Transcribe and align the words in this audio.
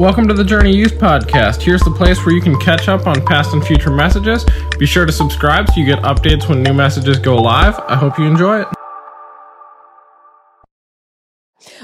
Welcome 0.00 0.26
to 0.28 0.32
the 0.32 0.44
Journey 0.44 0.74
Youth 0.74 0.94
Podcast. 0.94 1.60
Here's 1.60 1.82
the 1.82 1.90
place 1.90 2.24
where 2.24 2.34
you 2.34 2.40
can 2.40 2.58
catch 2.58 2.88
up 2.88 3.06
on 3.06 3.22
past 3.26 3.52
and 3.52 3.62
future 3.62 3.90
messages. 3.90 4.46
Be 4.78 4.86
sure 4.86 5.04
to 5.04 5.12
subscribe 5.12 5.68
so 5.68 5.78
you 5.78 5.84
get 5.84 5.98
updates 5.98 6.48
when 6.48 6.62
new 6.62 6.72
messages 6.72 7.18
go 7.18 7.36
live. 7.36 7.78
I 7.80 7.96
hope 7.96 8.18
you 8.18 8.24
enjoy 8.24 8.62
it. 8.62 8.68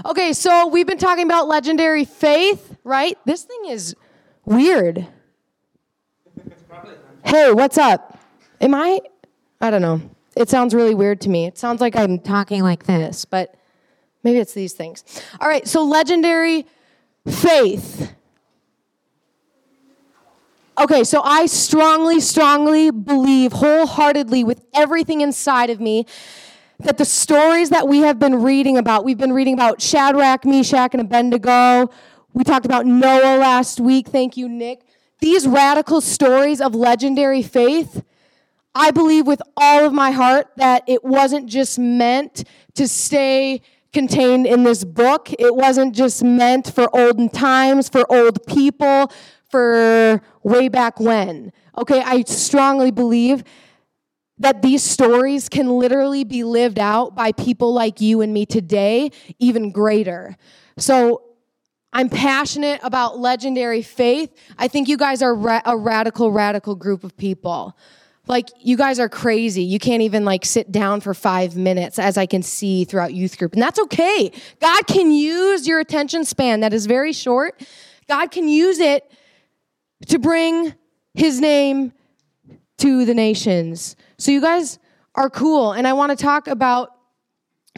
Okay, 0.07 0.33
so 0.33 0.67
we've 0.67 0.87
been 0.87 0.97
talking 0.97 1.27
about 1.27 1.47
legendary 1.47 2.07
faith, 2.07 2.79
right? 2.85 3.19
This 3.27 3.43
thing 3.43 3.67
is 3.67 3.95
weird. 4.47 5.07
Hey, 7.23 7.53
what's 7.53 7.77
up? 7.77 8.19
Am 8.63 8.75
I? 8.75 8.99
I 9.61 9.71
don't 9.71 9.83
know. 9.83 10.01
It 10.35 10.49
sounds 10.49 10.73
really 10.73 10.95
weird 10.95 11.21
to 11.21 11.29
me. 11.29 11.45
It 11.45 11.59
sounds 11.59 11.83
like 11.83 11.95
I'm 11.95 12.19
talking 12.21 12.63
like 12.63 12.87
this, 12.87 13.27
but 13.27 13.55
maybe 14.25 14.39
it's 14.39 14.55
these 14.55 14.73
things. 14.73 15.05
All 15.39 15.49
right, 15.49 15.69
so 15.69 15.85
legendary 15.85 16.65
faith. 17.29 18.13
Okay, 20.79 21.05
so 21.05 21.23
I 21.23 21.47
strongly, 21.47 22.21
strongly 22.21 22.91
believe 22.91 23.53
wholeheartedly 23.53 24.45
with 24.45 24.65
everything 24.75 25.23
inside 25.23 25.71
of 25.71 25.81
me 25.81 26.05
that 26.81 26.99
the 26.99 27.05
stories 27.07 27.71
that 27.71 27.89
we 27.89 28.01
have 28.01 28.19
been 28.19 28.43
reading 28.43 28.77
about, 28.77 29.05
we've 29.05 29.17
been 29.17 29.33
reading 29.33 29.55
about 29.55 29.81
Shadrach, 29.81 30.45
Meshach, 30.45 30.93
and 30.93 31.01
Abednego. 31.01 31.91
We 32.35 32.45
talked 32.45 32.67
about 32.67 32.85
Noah 32.85 33.39
last 33.39 33.81
week. 33.81 34.09
Thank 34.09 34.37
you, 34.37 34.49
Nick. 34.49 34.83
These 35.21 35.47
radical 35.47 36.03
stories 36.03 36.61
of 36.61 36.75
legendary 36.75 37.43
faith, 37.43 38.05
I 38.75 38.91
believe 38.91 39.27
with 39.27 39.41
all 39.57 39.87
of 39.87 39.95
my 39.95 40.11
heart 40.11 40.49
that 40.57 40.85
it 40.87 41.03
wasn't 41.03 41.47
just 41.47 41.79
meant 41.79 42.45
to 42.75 42.87
stay 42.87 43.63
contained 43.97 44.47
in 44.47 44.63
this 44.63 44.85
book. 44.85 45.33
It 45.39 45.57
wasn't 45.57 45.95
just 45.95 46.23
meant 46.23 46.71
for 46.71 46.95
olden 46.95 47.31
times, 47.31 47.89
for 47.89 48.05
old 48.13 48.47
people, 48.47 49.11
for 49.49 50.21
way 50.43 50.69
back 50.69 51.01
when. 51.01 51.51
Okay, 51.79 52.03
I 52.03 52.21
strongly 52.25 52.91
believe 52.91 53.43
that 54.37 54.61
these 54.61 54.83
stories 54.83 55.49
can 55.49 55.79
literally 55.79 56.25
be 56.25 56.45
lived 56.45 56.79
out 56.79 57.15
by 57.15 57.33
people 57.33 57.73
like 57.73 58.03
you 58.03 58.21
and 58.21 58.35
me 58.35 58.45
today, 58.45 59.13
even 59.39 59.71
greater. 59.71 60.37
So 60.77 61.23
I'm 61.91 62.11
passionate 62.11 62.81
about 62.83 63.19
legendary 63.19 63.81
faith. 63.81 64.31
I 64.59 64.69
think 64.69 64.89
you 64.89 64.99
guys 64.99 65.23
are 65.23 65.35
ra- 65.35 65.63
a 65.65 65.75
radical, 65.75 66.31
radical 66.33 66.75
group 66.75 67.03
of 67.03 67.17
people. 67.17 67.75
Like, 68.29 68.49
you 68.61 68.77
guys 68.77 68.99
are 68.99 69.09
crazy. 69.09 69.63
You 69.63 69.79
can't 69.79 70.03
even 70.03 70.25
like 70.25 70.45
sit 70.45 70.73
down 70.73 71.01
for 71.01 71.15
five 71.15 71.57
minutes, 71.57 71.99
as 71.99 72.19
I 72.19 72.27
can 72.27 72.43
see 72.43 72.85
throughout 72.85 73.15
youth 73.15 73.39
group. 73.39 73.53
And 73.53 73.63
that's 73.63 73.79
okay. 73.79 74.33
God 74.61 74.87
can 74.87 75.13
use 75.13 75.67
your 75.67 75.79
attention 75.79 76.25
span 76.25 76.61
that 76.61 76.73
is 76.73 76.87
very 76.87 77.13
short. 77.13 77.65
God 78.09 78.31
can 78.31 78.49
use 78.49 78.81
it 78.81 79.11
to 80.09 80.19
bring 80.19 80.75
his 81.15 81.41
name 81.41 81.93
to 82.79 83.05
the 83.05 83.15
nations. 83.15 83.97
So 84.19 84.33
you 84.33 84.41
guys 84.41 84.79
are 85.15 85.31
cool. 85.31 85.73
And 85.73 85.87
I 85.87 85.93
want 85.93 86.11
to 86.11 86.23
talk 86.23 86.49
about 86.49 86.93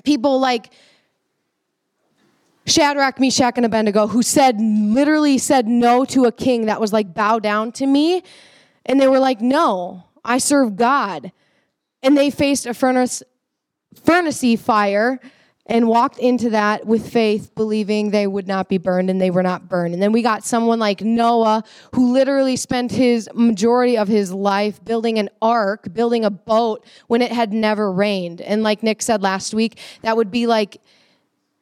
people 0.05 0.41
like 0.41 0.73
Shadrach, 2.67 3.21
Meshach, 3.21 3.55
and 3.57 3.65
Abednego 3.65 4.07
who 4.07 4.23
said, 4.23 4.61
literally 4.61 5.39
said 5.39 5.67
no 5.69 6.05
to 6.07 6.25
a 6.25 6.33
king 6.33 6.67
that 6.67 6.81
was 6.81 6.93
like, 6.93 7.15
bow 7.15 7.39
down 7.39 7.73
to 7.73 7.87
me. 7.87 8.23
And 8.85 9.01
they 9.01 9.07
were 9.07 9.19
like, 9.19 9.41
no, 9.41 10.05
I 10.25 10.39
serve 10.39 10.77
God. 10.77 11.33
And 12.03 12.17
they 12.17 12.31
faced 12.31 12.67
a 12.67 12.75
furnace, 12.75 13.23
furnace 14.05 14.45
fire 14.61 15.21
and 15.69 15.87
walked 15.87 16.19
into 16.19 16.51
that 16.51 16.87
with 16.87 17.13
faith, 17.13 17.55
believing 17.55 18.11
they 18.11 18.27
would 18.27 18.49
not 18.49 18.69
be 18.71 18.79
burned, 18.79 19.11
and 19.11 19.21
they 19.21 19.31
were 19.31 19.43
not 19.43 19.69
burned. 19.69 19.93
And 19.93 20.03
then 20.03 20.13
we 20.13 20.23
got 20.23 20.43
someone 20.43 20.79
like 20.79 21.03
Noah, 21.03 21.63
who 21.95 22.13
literally 22.13 22.57
spent 22.57 22.91
his 22.91 23.29
majority 23.35 23.99
of 23.99 24.09
his 24.09 24.33
life 24.33 24.83
building 24.83 25.19
an 25.19 25.29
ark, 25.43 25.93
building 25.93 26.25
a 26.25 26.31
boat 26.31 26.85
when 27.07 27.21
it 27.21 27.31
had 27.31 27.53
never 27.53 27.93
rained. 27.93 28.41
And 28.41 28.63
like 28.63 28.83
Nick 28.83 29.03
said 29.03 29.23
last 29.23 29.53
week, 29.53 29.79
that 30.01 30.17
would 30.17 30.31
be 30.31 30.47
like 30.47 30.79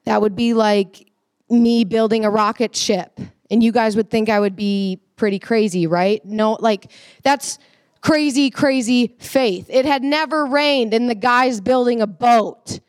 that 0.05 0.23
would 0.23 0.37
be 0.37 0.55
like 0.55 1.11
me 1.51 1.83
building 1.83 2.25
a 2.25 2.31
rocket 2.31 2.77
ship. 2.77 3.19
And 3.51 3.61
you 3.61 3.73
guys 3.73 3.97
would 3.97 4.09
think 4.09 4.29
I 4.29 4.39
would 4.39 4.55
be 4.55 5.01
pretty 5.17 5.41
crazy, 5.41 5.89
right? 5.89 6.25
No, 6.25 6.53
like 6.61 6.93
that's 7.25 7.59
crazy, 8.01 8.51
crazy 8.51 9.17
faith. 9.19 9.67
It 9.71 9.85
had 9.85 10.03
never 10.03 10.47
rained, 10.47 10.95
and 10.95 11.09
the 11.09 11.15
guy's 11.15 11.61
building 11.61 12.01
a 12.01 12.07
boat 12.07 12.81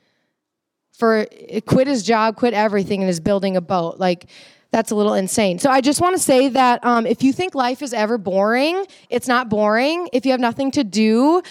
for 0.91 1.27
quit 1.65 1.87
his 1.87 2.03
job, 2.03 2.35
quit 2.35 2.53
everything, 2.53 3.01
and 3.01 3.09
is 3.09 3.19
building 3.19 3.55
a 3.55 3.61
boat. 3.61 3.99
Like, 3.99 4.25
that's 4.71 4.91
a 4.91 4.95
little 4.95 5.13
insane. 5.13 5.59
So 5.59 5.69
I 5.69 5.81
just 5.81 6.01
want 6.01 6.15
to 6.15 6.21
say 6.21 6.49
that 6.49 6.83
um, 6.83 7.05
if 7.05 7.23
you 7.23 7.31
think 7.31 7.55
life 7.55 7.81
is 7.81 7.93
ever 7.93 8.17
boring, 8.17 8.85
it's 9.09 9.27
not 9.27 9.49
boring. 9.49 10.09
If 10.11 10.25
you 10.25 10.31
have 10.31 10.39
nothing 10.39 10.71
to 10.71 10.83
do, 10.83 11.41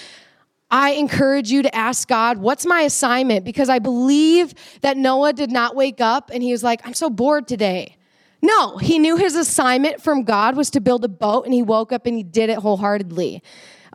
I 0.71 0.93
encourage 0.93 1.51
you 1.51 1.63
to 1.63 1.75
ask 1.75 2.09
God, 2.09 2.39
what's 2.39 2.67
my 2.67 2.83
assignment? 2.83 3.45
Because 3.45 3.69
I 3.69 3.79
believe 3.79 4.53
that 4.81 4.97
Noah 4.97 5.33
did 5.33 5.51
not 5.51 5.77
wake 5.77 6.01
up 6.01 6.31
and 6.33 6.43
he 6.43 6.53
was 6.53 6.63
like, 6.63 6.87
I'm 6.87 6.95
so 6.95 7.09
bored 7.09 7.47
today. 7.47 7.97
No, 8.43 8.77
he 8.77 8.99
knew 8.99 9.17
his 9.17 9.35
assignment 9.35 10.03
from 10.03 10.23
God 10.23 10.57
was 10.57 10.71
to 10.71 10.81
build 10.81 11.05
a 11.05 11.09
boat 11.09 11.45
and 11.45 11.55
he 11.55 11.63
woke 11.63 11.93
up 11.93 12.07
and 12.07 12.17
he 12.17 12.23
did 12.23 12.51
it 12.51 12.59
wholeheartedly. 12.59 13.43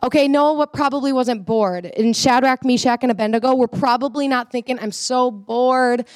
Okay, 0.04 0.26
Noah 0.26 0.66
probably 0.66 1.12
wasn't 1.12 1.46
bored. 1.46 1.86
And 1.86 2.16
Shadrach, 2.16 2.64
Meshach, 2.64 3.00
and 3.02 3.12
Abednego 3.12 3.54
were 3.54 3.68
probably 3.68 4.26
not 4.26 4.50
thinking, 4.50 4.78
I'm 4.80 4.90
so 4.90 5.30
bored. 5.30 6.06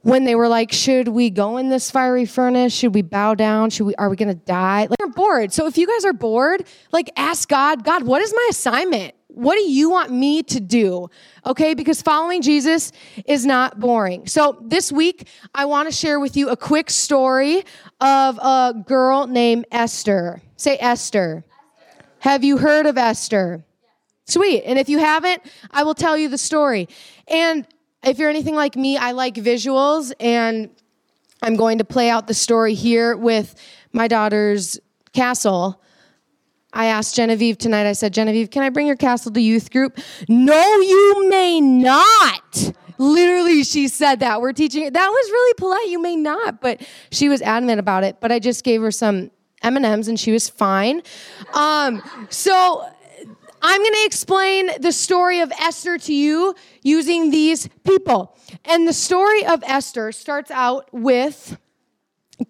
When 0.00 0.24
they 0.24 0.36
were 0.36 0.46
like, 0.46 0.72
should 0.72 1.08
we 1.08 1.30
go 1.30 1.56
in 1.56 1.68
this 1.68 1.90
fiery 1.90 2.26
furnace? 2.26 2.72
Should 2.72 2.94
we 2.94 3.02
bow 3.02 3.34
down? 3.34 3.70
Should 3.70 3.86
we, 3.86 3.94
are 3.96 4.08
we 4.08 4.14
gonna 4.14 4.36
die? 4.36 4.82
Like, 4.82 5.00
you're 5.00 5.08
bored. 5.08 5.52
So 5.52 5.66
if 5.66 5.76
you 5.76 5.84
guys 5.84 6.04
are 6.04 6.12
bored, 6.12 6.64
like, 6.92 7.10
ask 7.16 7.48
God, 7.48 7.82
God, 7.82 8.04
what 8.04 8.22
is 8.22 8.32
my 8.32 8.46
assignment? 8.50 9.15
What 9.36 9.56
do 9.56 9.68
you 9.68 9.90
want 9.90 10.10
me 10.10 10.42
to 10.44 10.60
do? 10.60 11.10
Okay, 11.44 11.74
because 11.74 12.00
following 12.00 12.40
Jesus 12.40 12.90
is 13.26 13.44
not 13.44 13.78
boring. 13.78 14.26
So 14.26 14.56
this 14.62 14.90
week, 14.90 15.28
I 15.54 15.66
wanna 15.66 15.92
share 15.92 16.18
with 16.18 16.38
you 16.38 16.48
a 16.48 16.56
quick 16.56 16.88
story 16.88 17.62
of 18.00 18.38
a 18.38 18.72
girl 18.86 19.26
named 19.26 19.66
Esther. 19.70 20.40
Say 20.56 20.78
Esther. 20.80 21.44
Have 22.20 22.44
you 22.44 22.56
heard 22.56 22.86
of 22.86 22.96
Esther? 22.96 23.62
Sweet. 24.24 24.62
And 24.62 24.78
if 24.78 24.88
you 24.88 25.00
haven't, 25.00 25.42
I 25.70 25.84
will 25.84 25.94
tell 25.94 26.16
you 26.16 26.30
the 26.30 26.38
story. 26.38 26.88
And 27.28 27.66
if 28.02 28.18
you're 28.18 28.30
anything 28.30 28.54
like 28.54 28.74
me, 28.74 28.96
I 28.96 29.12
like 29.12 29.34
visuals, 29.34 30.14
and 30.18 30.70
I'm 31.42 31.56
going 31.56 31.76
to 31.76 31.84
play 31.84 32.08
out 32.08 32.26
the 32.26 32.34
story 32.34 32.72
here 32.72 33.14
with 33.14 33.54
my 33.92 34.08
daughter's 34.08 34.80
castle. 35.12 35.82
I 36.76 36.86
asked 36.86 37.16
Genevieve 37.16 37.56
tonight, 37.56 37.86
I 37.86 37.92
said, 37.92 38.12
Genevieve, 38.12 38.50
can 38.50 38.62
I 38.62 38.68
bring 38.68 38.86
your 38.86 38.96
castle 38.96 39.32
to 39.32 39.40
youth 39.40 39.70
group? 39.70 39.98
No, 40.28 40.78
you 40.80 41.26
may 41.30 41.58
not. 41.58 42.72
Literally, 42.98 43.64
she 43.64 43.88
said 43.88 44.20
that. 44.20 44.42
We're 44.42 44.52
teaching 44.52 44.92
That 44.92 45.08
was 45.08 45.30
really 45.30 45.54
polite. 45.54 45.88
You 45.88 46.02
may 46.02 46.16
not, 46.16 46.60
but 46.60 46.82
she 47.10 47.30
was 47.30 47.40
adamant 47.40 47.80
about 47.80 48.04
it. 48.04 48.18
But 48.20 48.30
I 48.30 48.38
just 48.38 48.62
gave 48.62 48.82
her 48.82 48.90
some 48.90 49.30
M&Ms 49.62 50.08
and 50.08 50.20
she 50.20 50.32
was 50.32 50.50
fine. 50.50 51.02
Um, 51.54 52.02
so 52.28 52.86
I'm 53.62 53.80
going 53.80 53.94
to 53.94 54.04
explain 54.04 54.70
the 54.78 54.92
story 54.92 55.40
of 55.40 55.50
Esther 55.58 55.96
to 55.96 56.12
you 56.12 56.54
using 56.82 57.30
these 57.30 57.70
people. 57.84 58.36
And 58.66 58.86
the 58.86 58.92
story 58.92 59.46
of 59.46 59.64
Esther 59.66 60.12
starts 60.12 60.50
out 60.50 60.88
with 60.92 61.56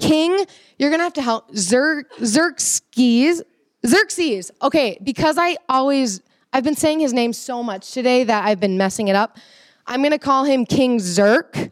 King, 0.01 0.45
you're 0.79 0.91
going 0.91 0.99
to 0.99 1.05
have 1.05 1.13
to 1.15 1.23
help, 1.23 1.53
Xer, 1.53 2.03
Xerxes. 2.25 3.43
Xerxes. 3.87 4.51
Okay, 4.63 4.99
because 5.03 5.39
I 5.39 5.57
always, 5.69 6.21
I've 6.53 6.65
been 6.65 6.77
saying 6.77 7.01
his 7.01 7.13
name 7.13 7.33
so 7.33 7.63
much 7.63 7.93
today 7.93 8.25
that 8.25 8.45
I've 8.45 8.61
been 8.61 8.77
messing 8.77 9.09
it 9.09 9.17
up. 9.17 9.39
I'm 9.87 10.01
going 10.01 10.13
to 10.13 10.19
call 10.19 10.45
him 10.45 10.67
King 10.67 10.99
Zerk 10.99 11.71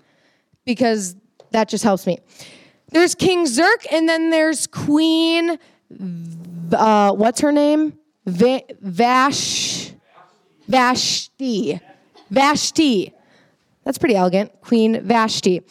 because 0.65 1.17
that 1.51 1.69
just 1.69 1.85
helps 1.85 2.07
me. 2.07 2.19
There's 2.91 3.15
King 3.15 3.45
Zerk, 3.45 3.87
and 3.91 4.09
then 4.09 4.31
there's 4.31 4.67
Queen. 4.67 5.59
Uh, 6.73 7.13
what's 7.13 7.41
her 7.41 7.51
name? 7.53 7.99
Va- 8.27 8.63
Vash. 8.81 9.93
Vashti. 10.69 11.81
Vashti. 12.31 13.13
That's 13.85 13.99
pretty 13.99 14.15
elegant. 14.15 14.53
Queen 14.63 15.03
Vashti. 15.03 15.63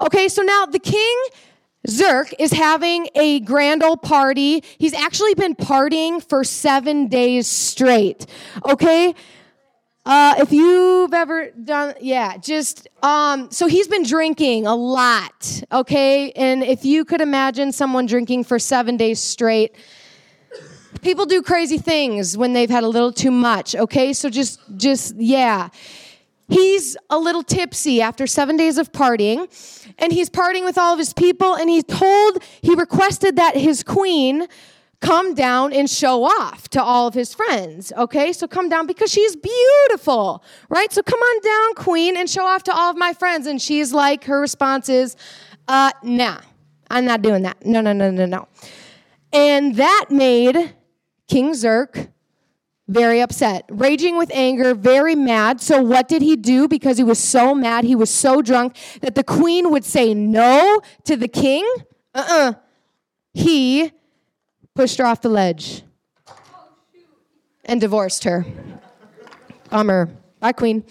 Okay, 0.00 0.28
so 0.28 0.42
now 0.42 0.66
the 0.66 0.78
king. 0.78 1.16
Zerk 1.90 2.32
is 2.38 2.52
having 2.52 3.08
a 3.14 3.40
grand 3.40 3.82
old 3.82 4.00
party. 4.02 4.62
He's 4.78 4.94
actually 4.94 5.34
been 5.34 5.54
partying 5.54 6.22
for 6.22 6.44
seven 6.44 7.08
days 7.08 7.46
straight. 7.46 8.26
Okay? 8.64 9.14
Uh, 10.06 10.34
if 10.38 10.50
you've 10.50 11.12
ever 11.12 11.50
done, 11.50 11.94
yeah, 12.00 12.36
just, 12.38 12.88
um, 13.02 13.50
so 13.50 13.66
he's 13.66 13.86
been 13.86 14.02
drinking 14.02 14.66
a 14.66 14.74
lot, 14.74 15.62
okay? 15.70 16.32
And 16.32 16.62
if 16.62 16.86
you 16.86 17.04
could 17.04 17.20
imagine 17.20 17.70
someone 17.70 18.06
drinking 18.06 18.44
for 18.44 18.58
seven 18.58 18.96
days 18.96 19.20
straight, 19.20 19.76
people 21.02 21.26
do 21.26 21.42
crazy 21.42 21.76
things 21.76 22.36
when 22.36 22.54
they've 22.54 22.70
had 22.70 22.82
a 22.82 22.88
little 22.88 23.12
too 23.12 23.30
much, 23.30 23.74
okay? 23.74 24.14
So 24.14 24.30
just, 24.30 24.60
just, 24.76 25.16
yeah. 25.16 25.68
He's 26.50 26.96
a 27.08 27.18
little 27.18 27.42
tipsy 27.42 28.02
after 28.02 28.26
seven 28.26 28.56
days 28.56 28.76
of 28.76 28.92
partying, 28.92 29.48
and 29.98 30.12
he's 30.12 30.28
partying 30.28 30.64
with 30.64 30.76
all 30.76 30.92
of 30.92 30.98
his 30.98 31.14
people, 31.14 31.54
and 31.54 31.70
he 31.70 31.82
told, 31.82 32.42
he 32.60 32.74
requested 32.74 33.36
that 33.36 33.56
his 33.56 33.82
queen 33.82 34.46
come 35.00 35.34
down 35.34 35.72
and 35.72 35.88
show 35.88 36.24
off 36.24 36.68
to 36.68 36.82
all 36.82 37.06
of 37.06 37.14
his 37.14 37.32
friends. 37.32 37.92
Okay, 37.96 38.32
so 38.32 38.46
come 38.46 38.68
down 38.68 38.86
because 38.86 39.10
she's 39.10 39.34
beautiful, 39.34 40.44
right? 40.68 40.92
So 40.92 41.02
come 41.02 41.18
on 41.18 41.40
down, 41.42 41.74
queen, 41.74 42.16
and 42.16 42.28
show 42.28 42.44
off 42.44 42.64
to 42.64 42.74
all 42.74 42.90
of 42.90 42.98
my 42.98 43.14
friends. 43.14 43.46
And 43.46 43.60
she's 43.60 43.94
like, 43.94 44.24
her 44.24 44.40
response 44.40 44.88
is, 44.90 45.16
uh, 45.68 45.92
nah, 46.02 46.40
I'm 46.90 47.06
not 47.06 47.22
doing 47.22 47.42
that. 47.44 47.64
No, 47.64 47.80
no, 47.80 47.92
no, 47.92 48.10
no, 48.10 48.26
no. 48.26 48.46
And 49.32 49.76
that 49.76 50.06
made 50.10 50.74
King 51.28 51.52
Zerk 51.52 52.08
very 52.90 53.20
upset, 53.20 53.64
raging 53.70 54.18
with 54.18 54.30
anger, 54.34 54.74
very 54.74 55.14
mad. 55.14 55.60
So, 55.60 55.80
what 55.80 56.08
did 56.08 56.22
he 56.22 56.34
do? 56.36 56.66
Because 56.66 56.98
he 56.98 57.04
was 57.04 57.18
so 57.18 57.54
mad, 57.54 57.84
he 57.84 57.94
was 57.94 58.10
so 58.10 58.42
drunk 58.42 58.76
that 59.00 59.14
the 59.14 59.22
queen 59.22 59.70
would 59.70 59.84
say 59.84 60.12
no 60.12 60.80
to 61.04 61.16
the 61.16 61.28
king. 61.28 61.64
Uh 62.14 62.18
uh-uh. 62.18 62.50
uh 62.50 62.52
He 63.32 63.92
pushed 64.74 64.98
her 64.98 65.06
off 65.06 65.22
the 65.22 65.28
ledge 65.28 65.82
and 67.64 67.80
divorced 67.80 68.24
her. 68.24 68.44
Bummer. 69.70 70.08
Bye, 70.40 70.52
queen. 70.52 70.84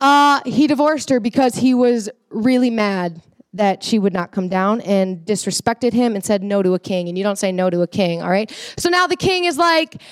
Uh, 0.00 0.40
he 0.44 0.66
divorced 0.66 1.10
her 1.10 1.20
because 1.20 1.54
he 1.54 1.72
was 1.72 2.08
really 2.30 2.70
mad 2.70 3.22
that 3.52 3.82
she 3.82 3.98
would 3.98 4.12
not 4.12 4.32
come 4.32 4.48
down 4.48 4.80
and 4.80 5.24
disrespected 5.24 5.92
him 5.92 6.14
and 6.14 6.24
said 6.24 6.42
no 6.42 6.62
to 6.62 6.74
a 6.74 6.78
king. 6.78 7.08
And 7.08 7.16
you 7.16 7.24
don't 7.24 7.38
say 7.38 7.52
no 7.52 7.70
to 7.70 7.82
a 7.82 7.86
king, 7.86 8.22
all 8.22 8.30
right? 8.30 8.50
So 8.76 8.88
now 8.88 9.06
the 9.06 9.16
king 9.16 9.44
is 9.44 9.56
like, 9.56 10.02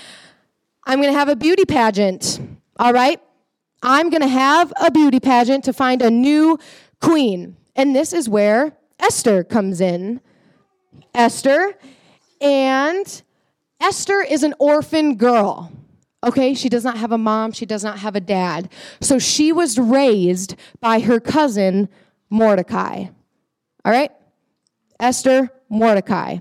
I'm 0.87 1.01
going 1.01 1.13
to 1.13 1.19
have 1.19 1.29
a 1.29 1.37
beauty 1.37 1.65
pageant. 1.65 2.41
All 2.79 2.93
right? 2.93 3.21
I'm 3.83 4.09
going 4.09 4.23
to 4.23 4.29
have 4.29 4.73
a 4.81 4.91
beauty 4.91 5.21
pageant 5.21 5.65
to 5.65 5.73
find 5.73 6.01
a 6.01 6.11
new 6.11 6.59
queen. 7.03 7.57
And 7.75 7.95
this 7.95 8.13
is 8.13 8.29
where 8.29 8.77
Esther 9.01 9.45
comes 9.45 9.81
in. 9.81 10.21
Esther. 11.15 11.77
And 12.41 13.23
Esther 13.81 14.23
is 14.23 14.43
an 14.43 14.55
orphan 14.59 15.17
girl. 15.17 15.73
Okay, 16.25 16.55
she 16.55 16.69
does 16.69 16.85
not 16.85 16.97
have 16.97 17.13
a 17.13 17.19
mom, 17.19 17.53
she 17.53 17.67
does 17.67 17.85
not 17.85 17.99
have 17.99 18.17
a 18.17 18.21
dad. 18.21 18.71
So 19.01 19.19
she 19.19 19.53
was 19.53 19.79
raised 19.79 20.57
by 20.81 21.01
her 21.01 21.21
cousin 21.21 21.89
Mordecai. 22.31 23.07
All 23.85 23.93
right? 23.93 24.11
Esther, 24.99 25.51
Mordecai. 25.69 26.39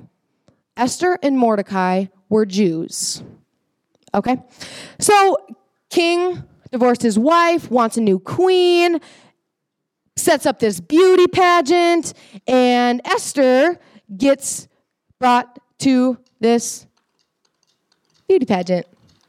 Esther 0.78 1.20
and 1.22 1.38
Mordecai 1.38 2.06
were 2.30 2.46
Jews. 2.46 3.22
Okay? 4.16 4.42
So, 5.00 5.38
king 5.90 6.44
divorced 6.72 7.02
his 7.02 7.20
wife, 7.20 7.70
wants 7.70 7.98
a 7.98 8.02
new 8.02 8.18
queen, 8.18 9.00
sets 10.16 10.46
up 10.46 10.60
this 10.60 10.80
beauty 10.80 11.28
pageant, 11.28 12.14
and 12.48 13.02
Esther 13.06 13.78
gets 14.18 14.68
brought 15.20 15.60
to 15.80 16.18
this 16.40 16.88
beauty 18.28 18.46
pageant. 18.46 18.88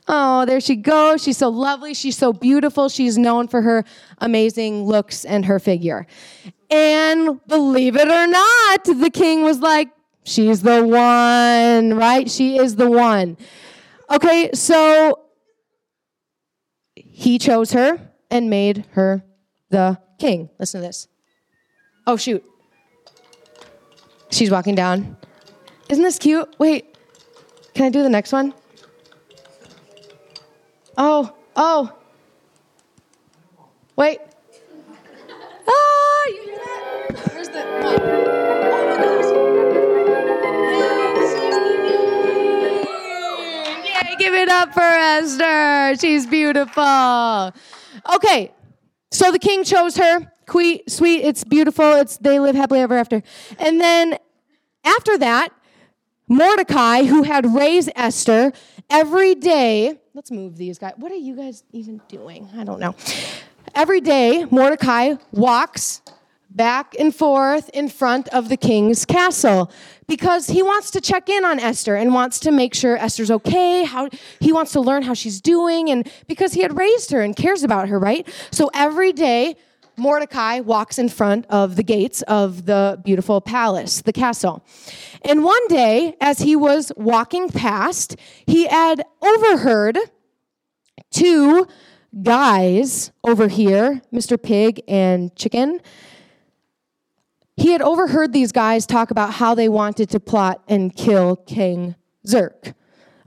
Oh, 0.08 0.46
there 0.46 0.60
she 0.60 0.76
goes. 0.76 1.22
She's 1.22 1.36
so 1.36 1.48
lovely. 1.48 1.92
She's 1.92 2.16
so 2.16 2.32
beautiful. 2.32 2.88
She's 2.88 3.18
known 3.18 3.48
for 3.48 3.60
her 3.62 3.84
amazing 4.18 4.84
looks 4.84 5.24
and 5.24 5.44
her 5.46 5.58
figure. 5.58 6.06
And 6.70 7.44
believe 7.48 7.96
it 7.96 8.08
or 8.08 8.26
not, 8.28 8.84
the 8.84 9.10
king 9.12 9.42
was 9.42 9.58
like, 9.58 9.88
She's 10.26 10.62
the 10.62 10.84
one, 10.84 11.96
right? 11.96 12.28
She 12.28 12.58
is 12.58 12.74
the 12.74 12.90
one. 12.90 13.36
Okay, 14.10 14.50
so 14.54 15.20
he 16.94 17.38
chose 17.38 17.72
her 17.72 18.00
and 18.30 18.48
made 18.48 18.84
her 18.92 19.24
the 19.70 19.98
king. 20.18 20.48
Listen 20.58 20.80
to 20.80 20.86
this. 20.86 21.08
Oh, 22.06 22.16
shoot. 22.16 22.44
She's 24.30 24.50
walking 24.50 24.74
down. 24.74 25.16
Isn't 25.88 26.04
this 26.04 26.18
cute? 26.18 26.54
Wait, 26.58 26.96
can 27.74 27.86
I 27.86 27.90
do 27.90 28.02
the 28.02 28.08
next 28.08 28.32
one? 28.32 28.54
Oh, 30.96 31.34
oh. 31.54 31.92
Wait. 33.96 34.20
Give 44.26 44.34
it 44.34 44.48
up 44.48 44.74
for 44.74 44.80
Esther. 44.80 45.94
She's 46.00 46.26
beautiful. 46.26 47.52
Okay, 48.16 48.52
so 49.12 49.30
the 49.30 49.38
king 49.38 49.62
chose 49.62 49.96
her. 49.96 50.32
Sweet, 50.50 50.90
sweet, 50.90 51.18
it's 51.18 51.44
beautiful. 51.44 51.92
It's 51.92 52.16
they 52.16 52.40
live 52.40 52.56
happily 52.56 52.80
ever 52.80 52.96
after. 52.96 53.22
And 53.58 53.80
then 53.80 54.18
after 54.84 55.16
that, 55.18 55.50
Mordecai, 56.28 57.04
who 57.04 57.22
had 57.22 57.46
raised 57.54 57.90
Esther, 57.94 58.52
every 58.90 59.36
day, 59.36 60.00
let's 60.12 60.32
move 60.32 60.56
these 60.56 60.78
guys. 60.78 60.94
What 60.96 61.12
are 61.12 61.16
you 61.16 61.36
guys 61.36 61.62
even 61.70 62.00
doing? 62.08 62.48
I 62.56 62.64
don't 62.64 62.80
know. 62.80 62.96
Every 63.76 64.00
day, 64.00 64.44
Mordecai 64.50 65.14
walks 65.30 66.02
back 66.56 66.96
and 66.98 67.14
forth 67.14 67.68
in 67.74 67.88
front 67.88 68.28
of 68.28 68.48
the 68.48 68.56
king's 68.56 69.04
castle 69.04 69.70
because 70.08 70.46
he 70.48 70.62
wants 70.62 70.90
to 70.90 71.00
check 71.00 71.28
in 71.28 71.44
on 71.44 71.60
Esther 71.60 71.94
and 71.94 72.14
wants 72.14 72.40
to 72.40 72.50
make 72.50 72.74
sure 72.74 72.96
Esther's 72.96 73.30
okay, 73.30 73.84
how 73.84 74.08
he 74.40 74.52
wants 74.52 74.72
to 74.72 74.80
learn 74.80 75.02
how 75.02 75.12
she's 75.12 75.40
doing 75.40 75.90
and 75.90 76.10
because 76.26 76.54
he 76.54 76.62
had 76.62 76.76
raised 76.76 77.10
her 77.10 77.20
and 77.20 77.36
cares 77.36 77.62
about 77.62 77.88
her, 77.88 77.98
right? 77.98 78.26
So 78.50 78.70
every 78.72 79.12
day 79.12 79.56
Mordecai 79.98 80.60
walks 80.60 80.98
in 80.98 81.08
front 81.08 81.46
of 81.46 81.76
the 81.76 81.82
gates 81.82 82.22
of 82.22 82.66
the 82.66 83.00
beautiful 83.04 83.40
palace, 83.40 84.02
the 84.02 84.12
castle. 84.12 84.64
And 85.22 85.44
one 85.44 85.68
day, 85.68 86.16
as 86.20 86.38
he 86.40 86.54
was 86.54 86.92
walking 86.96 87.48
past, 87.48 88.16
he 88.46 88.66
had 88.66 89.02
overheard 89.22 89.98
two 91.10 91.66
guys 92.22 93.10
over 93.24 93.48
here, 93.48 94.02
Mr. 94.12 94.40
Pig 94.40 94.82
and 94.86 95.34
Chicken. 95.36 95.80
He 97.56 97.72
had 97.72 97.80
overheard 97.80 98.32
these 98.32 98.52
guys 98.52 98.86
talk 98.86 99.10
about 99.10 99.34
how 99.34 99.54
they 99.54 99.68
wanted 99.68 100.10
to 100.10 100.20
plot 100.20 100.62
and 100.68 100.94
kill 100.94 101.36
King 101.36 101.94
Zerk. 102.26 102.74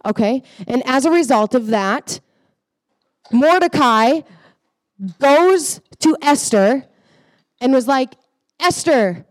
Okay? 0.06 0.44
And 0.68 0.84
as 0.86 1.06
a 1.06 1.12
result 1.12 1.56
of 1.56 1.68
that, 1.68 2.20
Mordecai 3.32 4.22
goes 5.20 5.82
to 6.00 6.16
Esther 6.22 6.86
and 7.60 7.74
was 7.74 7.88
like, 7.88 8.16
Esther, 8.60 9.26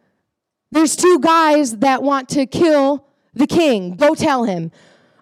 there's 0.71 0.97
two 0.97 1.19
guys 1.21 1.79
that 1.79 2.03
want 2.03 2.29
to 2.31 2.47
kill 2.47 3.06
the 3.35 3.47
king. 3.47 3.97
Go 3.97 4.14
tell 4.14 4.45
him. 4.45 4.73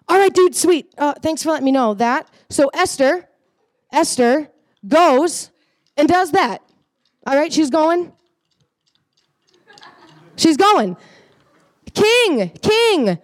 All 0.09 0.17
right, 0.17 0.33
dude, 0.33 0.55
sweet. 0.55 0.93
Uh, 0.97 1.13
thanks 1.21 1.43
for 1.43 1.49
letting 1.49 1.65
me 1.65 1.71
know 1.71 1.93
that. 1.95 2.29
So 2.49 2.69
Esther, 2.73 3.27
Esther 3.91 4.49
goes 4.87 5.51
and 5.95 6.07
does 6.07 6.31
that. 6.31 6.61
All 7.25 7.35
right, 7.35 7.51
she's 7.51 7.69
going. 7.69 8.13
She's 10.37 10.57
going. 10.57 10.95
King, 11.93 12.51
king, 12.61 13.17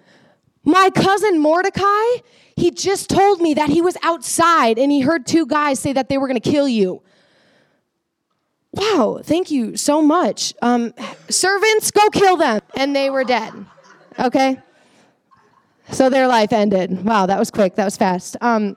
my 0.64 0.90
cousin 0.90 1.40
Mordecai, 1.40 2.22
he 2.56 2.72
just 2.72 3.10
told 3.10 3.40
me 3.40 3.54
that 3.54 3.70
he 3.70 3.82
was 3.82 3.98
outside 4.04 4.78
and 4.78 4.92
he 4.92 5.02
heard 5.02 5.26
two 5.26 5.46
guys 5.46 5.80
say 5.80 5.94
that 5.94 6.10
they 6.10 6.18
were 6.18 6.28
going 6.28 6.40
to 6.40 6.50
kill 6.50 6.68
you 6.68 7.02
wow, 8.74 9.20
thank 9.24 9.52
you 9.52 9.78
so 9.78 10.02
much. 10.02 10.54
Um, 10.62 10.94
servants, 11.30 11.92
go 11.92 12.10
kill 12.10 12.38
them. 12.38 12.62
And 12.76 12.96
they 12.96 13.10
were 13.10 13.24
dead. 13.24 13.54
Okay? 14.20 14.60
So 15.92 16.10
their 16.10 16.28
life 16.28 16.52
ended. 16.52 17.04
Wow, 17.04 17.26
that 17.28 17.40
was 17.40 17.52
quick. 17.52 17.76
That 17.76 17.86
was 17.86 17.98
fast. 17.98 18.38
Um, 18.42 18.76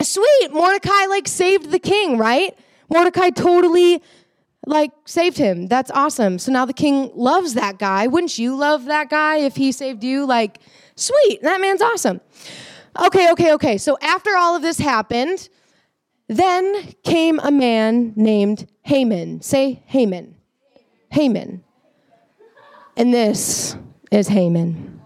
sweet. 0.00 0.52
Mordecai, 0.52 1.06
like, 1.06 1.26
saved 1.26 1.70
the 1.70 1.78
king, 1.78 2.18
right? 2.18 2.56
Mordecai 2.88 3.30
totally, 3.30 4.02
like, 4.66 4.92
saved 5.04 5.36
him. 5.36 5.66
That's 5.66 5.90
awesome. 5.90 6.38
So 6.38 6.52
now 6.52 6.64
the 6.64 6.72
king 6.72 7.10
loves 7.14 7.54
that 7.54 7.78
guy. 7.78 8.06
Wouldn't 8.06 8.38
you 8.38 8.56
love 8.56 8.86
that 8.86 9.10
guy 9.10 9.38
if 9.38 9.56
he 9.56 9.72
saved 9.72 10.02
you? 10.02 10.26
Like, 10.26 10.58
sweet. 10.96 11.42
That 11.42 11.60
man's 11.60 11.82
awesome. 11.82 12.20
Okay, 13.06 13.30
okay, 13.32 13.52
okay. 13.54 13.78
So 13.78 13.98
after 14.00 14.36
all 14.36 14.54
of 14.54 14.62
this 14.62 14.78
happened, 14.78 15.48
then 16.28 16.92
came 17.02 17.38
a 17.40 17.50
man 17.50 18.12
named 18.16 18.68
Haman. 18.82 19.42
Say 19.42 19.82
Haman. 19.86 20.36
Haman. 21.10 21.62
And 22.96 23.12
this 23.12 23.76
is 24.10 24.28
Haman. 24.28 25.00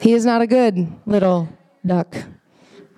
He 0.00 0.12
is 0.12 0.26
not 0.26 0.42
a 0.42 0.46
good 0.46 0.92
little 1.06 1.48
duck. 1.84 2.16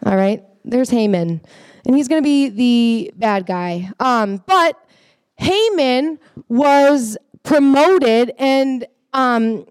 All 0.05 0.17
right? 0.17 0.43
There's 0.65 0.91
Haman. 0.91 1.43
And 1.89 1.97
he's 1.97 2.07
going 2.07 2.23
to 2.23 2.25
be 2.25 2.49
the 2.51 3.13
bad 3.17 3.47
guy. 3.47 3.91
Um, 3.99 4.45
but 4.47 4.79
Haman 5.37 6.21
was 6.49 7.17
promoted 7.43 8.33
and 8.39 8.87
um, 9.13 9.67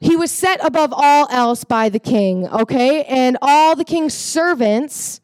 he 0.00 0.16
was 0.16 0.30
set 0.30 0.64
above 0.64 0.94
all 0.94 1.28
else 1.30 1.64
by 1.64 1.90
the 1.90 1.98
king, 1.98 2.48
okay? 2.48 3.04
And 3.04 3.36
all 3.42 3.76
the 3.76 3.84
king's 3.84 4.14
servants 4.14 5.20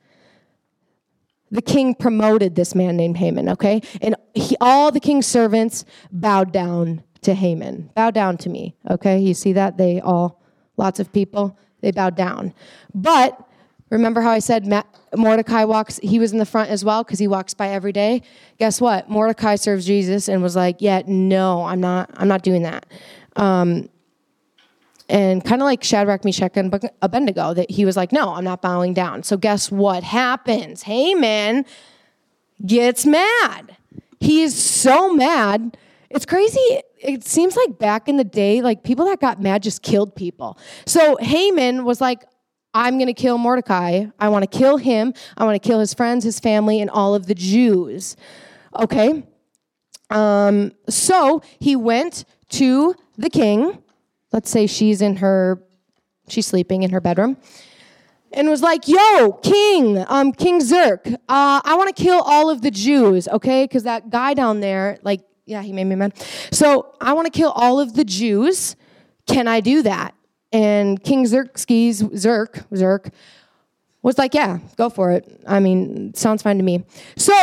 the 1.51 1.63
king 1.63 1.95
promoted 1.95 2.55
this 2.55 2.75
man 2.75 2.97
named 2.97 3.17
Haman, 3.17 3.49
okay? 3.51 3.81
And 4.01 4.17
he, 4.35 4.57
all 4.61 4.91
the 4.91 5.01
king's 5.01 5.27
servants 5.27 5.85
bowed 6.11 6.53
down 6.53 7.03
to 7.23 7.35
Haman. 7.35 7.91
Bow 7.95 8.11
down 8.11 8.37
to 8.39 8.49
me, 8.49 8.77
okay? 8.91 9.19
You 9.19 9.35
see 9.35 9.53
that? 9.53 9.77
They 9.77 10.01
all, 10.01 10.43
lots 10.77 10.99
of 11.01 11.13
people, 11.13 11.59
they 11.81 11.93
bowed 11.93 12.17
down. 12.17 12.53
But 12.95 13.46
remember 13.91 14.21
how 14.21 14.31
I 14.31 14.41
said 14.41 14.67
Mordecai 15.17 15.65
walks, 15.65 15.99
he 16.03 16.19
was 16.19 16.33
in 16.33 16.39
the 16.39 16.47
front 16.47 16.71
as 16.71 16.85
well 16.85 17.05
because 17.05 17.19
he 17.19 17.29
walks 17.29 17.55
by 17.55 17.69
every 17.69 17.93
day? 17.93 18.23
Guess 18.59 18.81
what? 18.81 19.09
Mordecai 19.09 19.57
serves 19.57 19.87
Jesus 19.87 20.29
and 20.29 20.43
was 20.43 20.57
like, 20.57 20.77
yeah, 20.81 21.03
no, 21.07 21.65
I'm 21.65 21.81
not, 21.81 22.11
I'm 22.15 22.29
not 22.29 22.43
doing 22.43 22.63
that. 22.63 22.87
Um, 23.37 23.89
and 25.09 25.45
kind 25.45 25.63
of 25.63 25.67
like 25.67 25.85
Shadrach, 25.85 26.25
Meshach, 26.25 26.57
and 26.57 26.91
Abednego, 27.01 27.55
that 27.55 27.71
he 27.71 27.85
was 27.85 27.97
like, 27.97 28.11
no, 28.11 28.35
I'm 28.35 28.45
not 28.45 28.61
bowing 28.61 28.93
down. 28.93 29.23
So 29.23 29.37
guess 29.37 29.71
what 29.71 30.03
happens? 30.03 30.83
Haman 30.83 31.65
gets 32.65 33.07
mad. 33.07 33.77
He 34.19 34.43
is 34.43 34.61
so 34.61 35.13
mad. 35.13 35.77
It's 36.11 36.27
crazy. 36.27 36.81
It 36.99 37.25
seems 37.25 37.57
like 37.57 37.79
back 37.79 38.09
in 38.09 38.17
the 38.17 38.25
day, 38.25 38.63
like 38.63 38.83
people 38.83 39.05
that 39.07 39.21
got 39.21 39.41
mad 39.41 39.63
just 39.63 39.83
killed 39.83 40.17
people. 40.17 40.59
So 40.87 41.17
Haman 41.21 41.85
was 41.85 42.01
like, 42.01 42.25
I'm 42.77 42.99
going 42.99 43.07
to 43.07 43.15
kill 43.15 43.39
Mordecai. 43.39 44.07
I 44.19 44.29
want 44.29 44.51
to 44.51 44.59
kill 44.59 44.77
him. 44.77 45.15
I 45.37 45.45
want 45.45 45.61
to 45.61 45.67
kill 45.67 45.81
his 45.81 45.95
friends, 45.95 46.25
his 46.25 46.39
family, 46.39 46.81
and 46.81 46.91
all 46.91 47.15
of 47.15 47.27
the 47.27 47.35
Jews. 47.35 48.17
Okay? 48.79 49.25
Um, 50.11 50.73
so 50.89 51.43
he 51.59 51.75
went 51.75 52.25
to 52.51 52.95
the 53.17 53.31
king 53.31 53.83
let's 54.37 54.51
say 54.51 54.67
she's 54.67 55.01
in 55.01 55.17
her, 55.17 55.63
she's 56.29 56.47
sleeping 56.47 56.83
in 56.83 56.91
her 56.91 57.01
bedroom, 57.01 57.39
and 58.33 58.49
was 58.49 58.63
like, 58.63 58.87
"Yo, 58.87 59.33
King, 59.43 60.05
um, 60.09 60.31
King 60.33 60.61
Zerk, 60.61 61.15
uh, 61.15 61.61
I 61.65 61.75
want 61.77 61.95
to 61.97 62.03
kill 62.03 62.21
all 62.21 62.51
of 62.51 62.61
the 62.61 62.71
Jews, 62.71 63.29
okay? 63.29 63.65
Because 63.65 63.85
that 63.85 64.11
guy 64.11 64.35
down 64.35 64.61
there, 64.61 64.99
like, 65.03 65.23
yeah, 65.47 65.63
he 65.63 65.73
made 65.73 65.85
me 65.85 65.95
mad. 65.95 66.13
So 66.51 66.95
I 67.01 67.15
want 67.15 67.27
to 67.27 67.31
kill 67.31 67.53
all 67.53 67.81
of 67.81 67.95
the 67.95 68.05
Jews. 68.05 68.77
Can 69.27 69.49
I 69.49 69.61
do 69.61 69.83
that?" 69.83 70.15
And 70.57 71.03
King 71.03 71.27
Xerxes, 71.27 72.03
Zerk, 72.03 72.65
Zerk, 72.73 73.13
was 74.03 74.17
like, 74.17 74.33
"Yeah, 74.33 74.59
go 74.77 74.89
for 74.89 75.13
it. 75.13 75.25
I 75.47 75.61
mean, 75.61 76.15
sounds 76.15 76.43
fine 76.43 76.57
to 76.57 76.63
me." 76.63 76.85
So 77.17 77.37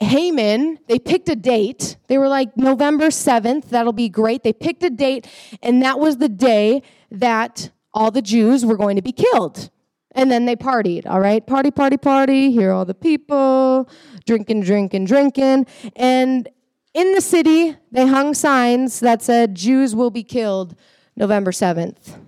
Haman, 0.00 0.78
they 0.88 0.98
picked 0.98 1.28
a 1.30 1.36
date. 1.36 1.96
They 2.08 2.18
were 2.18 2.28
like, 2.28 2.54
November 2.56 3.06
7th, 3.06 3.70
that'll 3.70 3.94
be 3.94 4.10
great. 4.10 4.42
They 4.42 4.52
picked 4.52 4.84
a 4.84 4.90
date, 4.90 5.26
and 5.62 5.82
that 5.82 5.98
was 5.98 6.18
the 6.18 6.28
day 6.28 6.82
that 7.10 7.70
all 7.94 8.10
the 8.10 8.20
Jews 8.20 8.66
were 8.66 8.76
going 8.76 8.96
to 8.96 9.02
be 9.02 9.12
killed. 9.12 9.70
And 10.12 10.30
then 10.30 10.44
they 10.44 10.56
partied, 10.56 11.06
all 11.06 11.20
right? 11.20 11.46
Party, 11.46 11.70
party, 11.70 11.96
party. 11.96 12.50
Here 12.50 12.72
all 12.72 12.84
the 12.84 12.94
people 12.94 13.88
drinking, 14.26 14.62
drinking, 14.62 15.06
drinking. 15.06 15.66
And 15.94 16.48
in 16.92 17.14
the 17.14 17.20
city, 17.20 17.76
they 17.90 18.06
hung 18.06 18.34
signs 18.34 19.00
that 19.00 19.22
said, 19.22 19.54
Jews 19.54 19.94
will 19.94 20.10
be 20.10 20.24
killed 20.24 20.74
November 21.16 21.50
7th. 21.50 22.18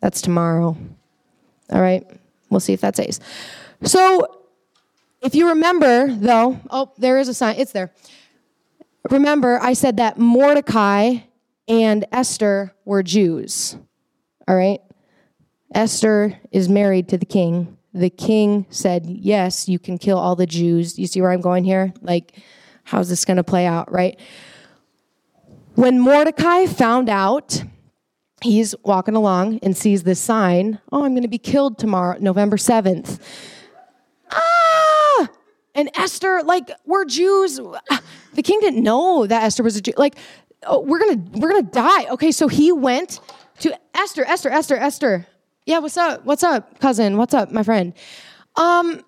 That's 0.00 0.22
tomorrow. 0.22 0.76
All 1.70 1.80
right? 1.80 2.04
We'll 2.50 2.60
see 2.60 2.72
if 2.72 2.80
that 2.82 2.94
stays. 2.96 3.20
So 3.84 4.42
if 5.22 5.34
you 5.34 5.48
remember, 5.48 6.08
though, 6.08 6.60
oh, 6.70 6.92
there 6.98 7.18
is 7.18 7.28
a 7.28 7.34
sign, 7.34 7.56
it's 7.56 7.72
there. 7.72 7.92
Remember, 9.10 9.58
I 9.60 9.72
said 9.72 9.96
that 9.96 10.18
Mordecai 10.18 11.18
and 11.68 12.04
Esther 12.12 12.74
were 12.84 13.02
Jews. 13.02 13.76
All 14.46 14.56
right? 14.56 14.80
Esther 15.74 16.38
is 16.50 16.68
married 16.68 17.08
to 17.08 17.18
the 17.18 17.26
king. 17.26 17.78
The 17.94 18.10
king 18.10 18.66
said, 18.70 19.06
Yes, 19.06 19.68
you 19.68 19.78
can 19.78 19.98
kill 19.98 20.18
all 20.18 20.36
the 20.36 20.46
Jews. 20.46 20.98
You 20.98 21.06
see 21.06 21.20
where 21.20 21.30
I'm 21.30 21.40
going 21.40 21.64
here? 21.64 21.92
Like, 22.00 22.36
how's 22.84 23.08
this 23.08 23.24
going 23.24 23.36
to 23.36 23.44
play 23.44 23.66
out, 23.66 23.90
right? 23.92 24.18
When 25.74 25.98
Mordecai 26.00 26.66
found 26.66 27.08
out, 27.08 27.62
he's 28.44 28.74
walking 28.82 29.14
along 29.14 29.58
and 29.62 29.76
sees 29.76 30.02
this 30.02 30.20
sign, 30.20 30.80
Oh, 30.90 31.04
I'm 31.04 31.12
going 31.12 31.22
to 31.22 31.28
be 31.28 31.38
killed 31.38 31.78
tomorrow, 31.78 32.16
November 32.20 32.56
7th. 32.56 33.18
ah 34.30 35.28
And 35.74 35.90
Esther, 35.94 36.42
like, 36.44 36.70
we're 36.84 37.04
Jews. 37.04 37.60
The 38.34 38.42
king 38.42 38.60
didn't 38.60 38.82
know 38.82 39.26
that 39.26 39.42
Esther 39.42 39.62
was 39.62 39.76
a 39.76 39.80
Jew. 39.80 39.92
Like, 39.96 40.16
oh, 40.66 40.80
we're 40.80 40.98
gonna 40.98 41.22
we're 41.34 41.50
gonna 41.50 41.62
die. 41.62 42.06
Okay, 42.12 42.32
so 42.32 42.48
he 42.48 42.72
went 42.72 43.20
to 43.60 43.78
Esther, 43.94 44.24
Esther, 44.24 44.48
Esther, 44.50 44.76
Esther. 44.76 45.26
Yeah, 45.66 45.78
what's 45.78 45.96
up? 45.96 46.24
What's 46.24 46.42
up, 46.42 46.80
cousin? 46.80 47.16
What's 47.18 47.34
up, 47.34 47.50
my 47.52 47.62
friend? 47.62 47.92
Um, 48.56 49.02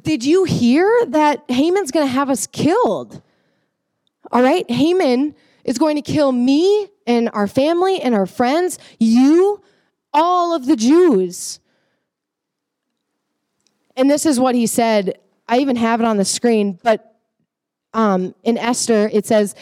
did 0.00 0.24
you 0.24 0.44
hear 0.44 0.88
that 1.08 1.44
Haman's 1.48 1.90
gonna 1.90 2.06
have 2.06 2.30
us 2.30 2.46
killed? 2.46 3.20
All 4.30 4.42
right, 4.42 4.68
Haman 4.70 5.34
is 5.64 5.76
going 5.76 5.96
to 5.96 6.02
kill 6.02 6.30
me 6.30 6.88
and 7.10 7.28
our 7.32 7.48
family 7.48 8.00
and 8.00 8.14
our 8.14 8.26
friends, 8.26 8.78
you, 8.98 9.60
all 10.12 10.54
of 10.54 10.66
the 10.66 10.76
Jews. 10.76 11.58
And 13.96 14.08
this 14.08 14.24
is 14.24 14.38
what 14.38 14.54
he 14.54 14.66
said 14.66 15.18
I 15.48 15.58
even 15.58 15.74
have 15.74 16.00
it 16.00 16.06
on 16.06 16.16
the 16.16 16.24
screen, 16.24 16.78
but 16.84 17.16
um, 17.92 18.36
in 18.44 18.56
Esther, 18.56 19.10
it 19.12 19.26
says, 19.26 19.56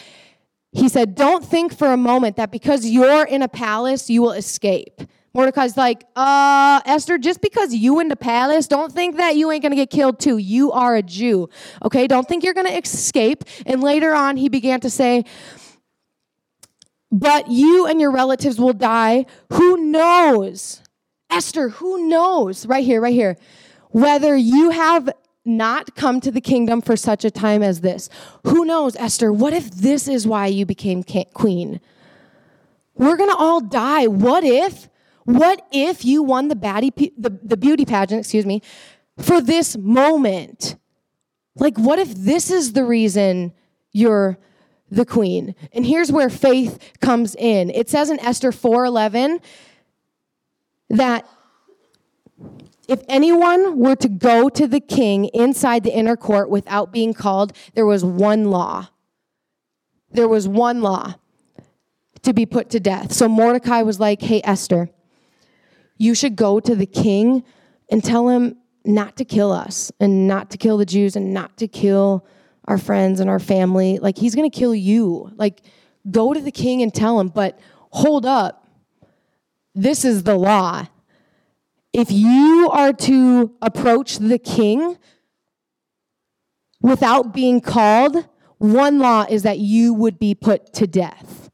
he 0.71 0.87
said, 0.87 1.15
Don't 1.15 1.43
think 1.43 1.75
for 1.75 1.91
a 1.91 1.97
moment 1.97 2.35
that 2.35 2.51
because 2.51 2.85
you're 2.85 3.25
in 3.25 3.41
a 3.41 3.47
palace, 3.47 4.07
you 4.07 4.21
will 4.21 4.33
escape. 4.33 5.01
Mordecai's 5.33 5.77
like, 5.77 6.05
uh, 6.15 6.81
Esther, 6.85 7.17
just 7.17 7.41
because 7.41 7.73
you 7.73 7.99
in 7.99 8.07
the 8.07 8.15
palace, 8.15 8.67
don't 8.67 8.91
think 8.91 9.17
that 9.17 9.35
you 9.35 9.51
ain't 9.51 9.63
gonna 9.63 9.75
get 9.75 9.89
killed 9.89 10.19
too. 10.19 10.37
You 10.37 10.71
are 10.71 10.95
a 10.95 11.03
Jew. 11.03 11.49
Okay, 11.83 12.07
don't 12.07 12.27
think 12.27 12.43
you're 12.43 12.53
gonna 12.53 12.69
escape. 12.69 13.43
And 13.65 13.81
later 13.81 14.13
on, 14.13 14.37
he 14.37 14.49
began 14.49 14.79
to 14.81 14.89
say, 14.89 15.25
But 17.11 17.49
you 17.49 17.87
and 17.87 17.99
your 17.99 18.11
relatives 18.11 18.59
will 18.59 18.73
die. 18.73 19.25
Who 19.53 19.77
knows? 19.77 20.81
Esther, 21.29 21.69
who 21.69 22.07
knows? 22.07 22.65
Right 22.65 22.85
here, 22.85 23.01
right 23.01 23.13
here. 23.13 23.37
Whether 23.91 24.35
you 24.35 24.69
have 24.69 25.09
not 25.45 25.95
come 25.95 26.21
to 26.21 26.31
the 26.31 26.41
kingdom 26.41 26.81
for 26.81 26.95
such 26.95 27.25
a 27.25 27.31
time 27.31 27.63
as 27.63 27.81
this. 27.81 28.09
Who 28.45 28.65
knows, 28.65 28.95
Esther? 28.95 29.33
What 29.33 29.53
if 29.53 29.71
this 29.71 30.07
is 30.07 30.27
why 30.27 30.47
you 30.47 30.65
became 30.65 31.03
queen? 31.33 31.79
We're 32.95 33.17
going 33.17 33.29
to 33.29 33.35
all 33.35 33.61
die. 33.61 34.07
What 34.07 34.43
if? 34.43 34.89
What 35.23 35.65
if 35.71 36.05
you 36.05 36.23
won 36.23 36.47
the, 36.47 36.55
baddie, 36.55 37.13
the, 37.17 37.29
the 37.43 37.57
beauty 37.57 37.85
pageant, 37.85 38.19
excuse 38.19 38.45
me, 38.45 38.61
for 39.17 39.41
this 39.41 39.77
moment? 39.77 40.75
Like, 41.55 41.77
what 41.77 41.99
if 41.99 42.13
this 42.13 42.49
is 42.51 42.73
the 42.73 42.83
reason 42.83 43.53
you're 43.91 44.37
the 44.89 45.05
queen? 45.05 45.55
And 45.73 45.85
here's 45.85 46.11
where 46.11 46.29
faith 46.29 46.79
comes 46.99 47.35
in. 47.35 47.69
It 47.69 47.89
says 47.89 48.09
in 48.09 48.19
Esther 48.19 48.51
4:11 48.51 49.39
that 50.89 51.27
if 52.87 53.03
anyone 53.07 53.77
were 53.77 53.95
to 53.97 54.09
go 54.09 54.49
to 54.49 54.67
the 54.67 54.79
king 54.79 55.25
inside 55.25 55.83
the 55.83 55.95
inner 55.95 56.17
court 56.17 56.49
without 56.49 56.91
being 56.91 57.13
called, 57.13 57.53
there 57.75 57.85
was 57.85 58.03
one 58.03 58.49
law. 58.49 58.89
There 60.11 60.27
was 60.27 60.47
one 60.47 60.81
law 60.81 61.15
to 62.23 62.33
be 62.33 62.47
put 62.47 62.71
to 62.71 62.79
death. 62.79 63.13
So 63.13 63.29
Mordecai 63.29 63.83
was 63.83 63.99
like, 63.99 64.23
Hey, 64.23 64.41
Esther, 64.43 64.89
you 65.97 66.15
should 66.15 66.35
go 66.35 66.59
to 66.59 66.75
the 66.75 66.87
king 66.87 67.43
and 67.91 68.03
tell 68.03 68.29
him 68.29 68.57
not 68.83 69.17
to 69.17 69.25
kill 69.25 69.51
us 69.51 69.91
and 69.99 70.27
not 70.27 70.49
to 70.51 70.57
kill 70.57 70.77
the 70.77 70.85
Jews 70.85 71.15
and 71.15 71.33
not 71.33 71.57
to 71.57 71.67
kill 71.67 72.25
our 72.69 72.77
friends 72.77 73.19
and 73.19 73.29
our 73.29 73.39
family. 73.39 73.99
Like, 73.99 74.17
he's 74.17 74.33
going 74.33 74.49
to 74.49 74.57
kill 74.57 74.73
you. 74.73 75.33
Like, 75.35 75.61
go 76.09 76.33
to 76.33 76.39
the 76.39 76.51
king 76.51 76.81
and 76.81 76.93
tell 76.93 77.19
him, 77.19 77.27
but 77.27 77.59
hold 77.89 78.25
up. 78.25 78.65
This 79.75 80.05
is 80.05 80.23
the 80.23 80.35
law 80.35 80.87
if 81.93 82.11
you 82.11 82.69
are 82.71 82.93
to 82.93 83.55
approach 83.61 84.17
the 84.17 84.37
king 84.37 84.97
without 86.81 87.33
being 87.33 87.61
called, 87.61 88.27
one 88.57 88.99
law 88.99 89.25
is 89.29 89.43
that 89.43 89.59
you 89.59 89.93
would 89.93 90.19
be 90.19 90.35
put 90.35 90.73
to 90.73 90.87
death. 90.87 91.49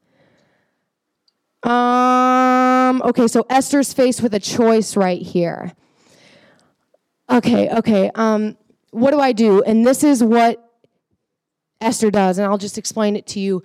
Um, 1.62 3.02
okay, 3.02 3.26
so 3.26 3.46
Esther's 3.48 3.92
faced 3.92 4.22
with 4.22 4.34
a 4.34 4.40
choice 4.40 4.96
right 4.96 5.20
here. 5.20 5.72
Okay, 7.28 7.68
okay. 7.70 8.10
Um, 8.14 8.56
what 8.90 9.10
do 9.10 9.18
I 9.18 9.32
do? 9.32 9.62
And 9.62 9.84
this 9.84 10.04
is 10.04 10.22
what 10.22 10.62
Esther 11.80 12.10
does, 12.10 12.38
and 12.38 12.46
I'll 12.46 12.58
just 12.58 12.78
explain 12.78 13.16
it 13.16 13.26
to 13.28 13.40
you. 13.40 13.62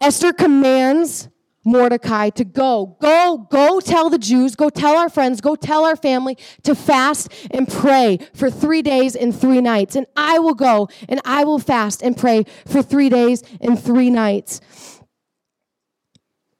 Esther 0.00 0.32
commands 0.32 1.28
Mordecai 1.64 2.30
to 2.30 2.44
go, 2.44 2.96
go, 3.00 3.46
go 3.50 3.80
tell 3.80 4.08
the 4.08 4.18
Jews, 4.18 4.56
go 4.56 4.70
tell 4.70 4.96
our 4.96 5.10
friends, 5.10 5.40
go 5.40 5.56
tell 5.56 5.84
our 5.84 5.96
family 5.96 6.38
to 6.62 6.74
fast 6.74 7.32
and 7.50 7.68
pray 7.68 8.18
for 8.34 8.50
three 8.50 8.82
days 8.82 9.14
and 9.14 9.38
three 9.38 9.60
nights. 9.60 9.94
And 9.94 10.06
I 10.16 10.38
will 10.38 10.54
go 10.54 10.88
and 11.08 11.20
I 11.24 11.44
will 11.44 11.58
fast 11.58 12.02
and 12.02 12.16
pray 12.16 12.44
for 12.66 12.82
three 12.82 13.10
days 13.10 13.42
and 13.60 13.80
three 13.80 14.08
nights. 14.08 14.60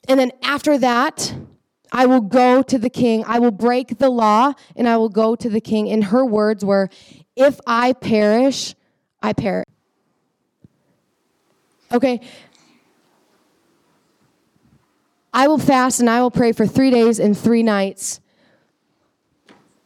And 0.07 0.21
then 0.21 0.33
after 0.43 0.77
that, 0.79 1.35
I 1.93 2.07
will 2.07 2.21
go 2.21 2.62
to 2.62 2.79
the 2.79 2.91
king. 2.91 3.25
I 3.27 3.39
will 3.39 3.50
break 3.50 3.99
the 3.99 4.11
law 4.11 4.53
and 4.77 4.89
I 4.89 4.97
will 4.99 5.09
go 5.09 5.35
to 5.35 5.49
the 5.49 5.61
king. 5.61 5.89
And 5.91 6.05
her 6.05 6.25
words 6.25 6.65
were, 6.65 6.91
If 7.37 7.59
I 7.67 7.95
perish, 7.95 8.75
I 9.23 9.33
perish. 9.33 9.70
Okay. 11.93 12.21
I 15.33 15.49
will 15.49 15.59
fast 15.59 16.01
and 16.01 16.11
I 16.11 16.21
will 16.23 16.31
pray 16.31 16.53
for 16.53 16.67
three 16.67 16.91
days 16.91 17.19
and 17.19 17.37
three 17.37 17.63
nights. 17.63 18.21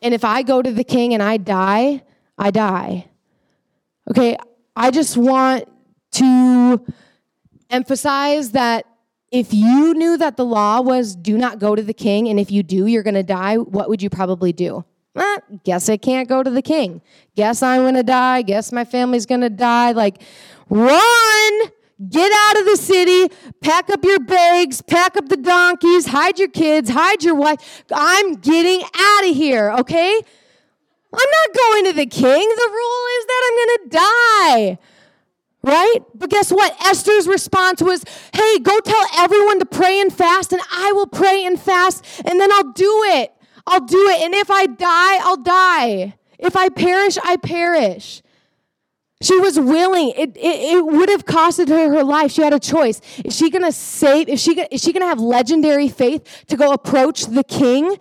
And 0.02 0.12
if 0.12 0.24
I 0.24 0.42
go 0.42 0.62
to 0.62 0.70
the 0.70 0.84
king 0.84 1.14
and 1.14 1.22
I 1.22 1.36
die, 1.36 2.02
I 2.38 2.50
die. 2.50 3.08
Okay, 4.10 4.36
I 4.76 4.90
just 4.90 5.16
want 5.16 5.66
to 6.12 6.84
emphasize 7.70 8.50
that 8.50 8.86
if 9.30 9.52
you 9.52 9.94
knew 9.94 10.16
that 10.18 10.36
the 10.36 10.44
law 10.44 10.80
was 10.80 11.16
do 11.16 11.38
not 11.38 11.58
go 11.58 11.74
to 11.74 11.82
the 11.82 11.94
king, 11.94 12.28
and 12.28 12.38
if 12.38 12.50
you 12.50 12.62
do, 12.62 12.86
you're 12.86 13.02
going 13.02 13.14
to 13.14 13.22
die, 13.22 13.56
what 13.56 13.88
would 13.88 14.02
you 14.02 14.10
probably 14.10 14.52
do? 14.52 14.84
Eh, 15.16 15.38
guess 15.64 15.88
I 15.88 15.96
can't 15.96 16.28
go 16.28 16.42
to 16.42 16.50
the 16.50 16.62
king. 16.62 17.00
Guess 17.34 17.62
I'm 17.62 17.82
going 17.82 17.94
to 17.94 18.02
die. 18.02 18.42
Guess 18.42 18.72
my 18.72 18.84
family's 18.84 19.26
going 19.26 19.40
to 19.40 19.50
die. 19.50 19.92
Like, 19.92 20.22
run! 20.68 21.70
Get 22.08 22.32
out 22.32 22.60
of 22.60 22.66
the 22.66 22.76
city, 22.76 23.32
pack 23.60 23.88
up 23.88 24.04
your 24.04 24.18
bags, 24.18 24.82
pack 24.82 25.16
up 25.16 25.28
the 25.28 25.36
donkeys, 25.36 26.06
hide 26.06 26.40
your 26.40 26.48
kids, 26.48 26.90
hide 26.90 27.22
your 27.22 27.36
wife. 27.36 27.84
I'm 27.92 28.34
getting 28.34 28.82
out 28.82 29.30
of 29.30 29.36
here, 29.36 29.70
okay? 29.78 30.20
I'm 31.12 31.30
not 31.30 31.56
going 31.56 31.84
to 31.84 31.92
the 31.92 32.06
king. 32.06 32.48
The 32.48 32.70
rule 32.70 33.04
is 33.18 33.26
that 33.26 33.42
I'm 33.46 33.56
going 33.56 33.78
to 33.78 33.88
die. 33.90 34.78
Right? 35.62 35.98
But 36.14 36.30
guess 36.30 36.50
what? 36.50 36.76
Esther's 36.84 37.26
response 37.28 37.80
was, 37.80 38.04
hey, 38.34 38.58
go 38.58 38.78
tell 38.80 39.06
everyone 39.16 39.60
to 39.60 39.66
pray 39.66 40.00
and 40.00 40.12
fast, 40.12 40.52
and 40.52 40.60
I 40.70 40.92
will 40.92 41.06
pray 41.06 41.46
and 41.46 41.58
fast, 41.58 42.04
and 42.26 42.38
then 42.40 42.52
I'll 42.52 42.72
do 42.72 43.02
it. 43.06 43.32
I'll 43.66 43.80
do 43.80 44.08
it. 44.08 44.20
And 44.22 44.34
if 44.34 44.50
I 44.50 44.66
die, 44.66 45.18
I'll 45.22 45.38
die. 45.38 46.14
If 46.38 46.56
I 46.56 46.68
perish, 46.68 47.16
I 47.24 47.36
perish. 47.36 48.22
She 49.24 49.38
was 49.38 49.58
willing. 49.58 50.10
It, 50.10 50.36
it, 50.36 50.76
it, 50.76 50.84
would 50.84 51.08
have 51.08 51.24
costed 51.24 51.68
her 51.68 51.88
her 51.88 52.04
life. 52.04 52.30
She 52.30 52.42
had 52.42 52.52
a 52.52 52.60
choice. 52.60 53.00
Is 53.24 53.34
she 53.34 53.48
going 53.48 53.64
to 53.64 53.72
save, 53.72 54.28
is 54.28 54.42
she, 54.42 54.60
is 54.70 54.82
she 54.82 54.92
going 54.92 55.00
to 55.00 55.06
have 55.06 55.18
legendary 55.18 55.88
faith 55.88 56.44
to 56.48 56.58
go 56.58 56.72
approach 56.72 57.24
the 57.24 57.42
king, 57.42 57.96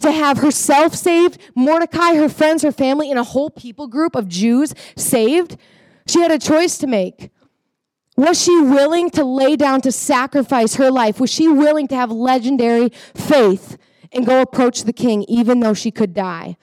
to 0.00 0.10
have 0.10 0.38
herself 0.38 0.94
saved, 0.96 1.38
Mordecai, 1.54 2.16
her 2.16 2.28
friends, 2.28 2.62
her 2.64 2.72
family, 2.72 3.10
and 3.10 3.18
a 3.18 3.22
whole 3.22 3.48
people 3.48 3.86
group 3.86 4.16
of 4.16 4.26
Jews 4.26 4.74
saved? 4.96 5.56
She 6.08 6.20
had 6.20 6.32
a 6.32 6.38
choice 6.38 6.78
to 6.78 6.88
make. 6.88 7.30
Was 8.16 8.42
she 8.42 8.60
willing 8.60 9.10
to 9.10 9.24
lay 9.24 9.54
down 9.54 9.82
to 9.82 9.92
sacrifice 9.92 10.74
her 10.76 10.90
life? 10.90 11.20
Was 11.20 11.30
she 11.30 11.46
willing 11.46 11.86
to 11.88 11.94
have 11.94 12.10
legendary 12.10 12.88
faith 13.14 13.78
and 14.10 14.26
go 14.26 14.40
approach 14.40 14.82
the 14.82 14.92
king 14.92 15.24
even 15.28 15.60
though 15.60 15.74
she 15.74 15.92
could 15.92 16.12
die? 16.12 16.56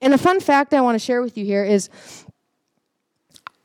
And 0.00 0.14
a 0.14 0.18
fun 0.18 0.38
fact 0.40 0.72
I 0.72 0.80
want 0.82 0.94
to 0.94 1.04
share 1.04 1.20
with 1.20 1.36
you 1.36 1.44
here 1.44 1.64
is 1.64 1.88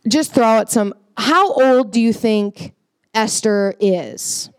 just 0.08 0.34
throw 0.34 0.46
out 0.46 0.72
some. 0.72 0.94
How 1.18 1.54
old 1.54 1.92
do 1.92 2.02
you 2.02 2.14
think 2.14 2.74
Esther 3.14 3.74
is? 3.80 4.50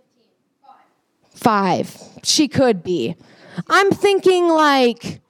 Five. 1.35 1.97
She 2.23 2.49
could 2.49 2.83
be. 2.83 3.17
I'm 3.69 3.91
thinking 3.91 4.49
like 4.49 5.21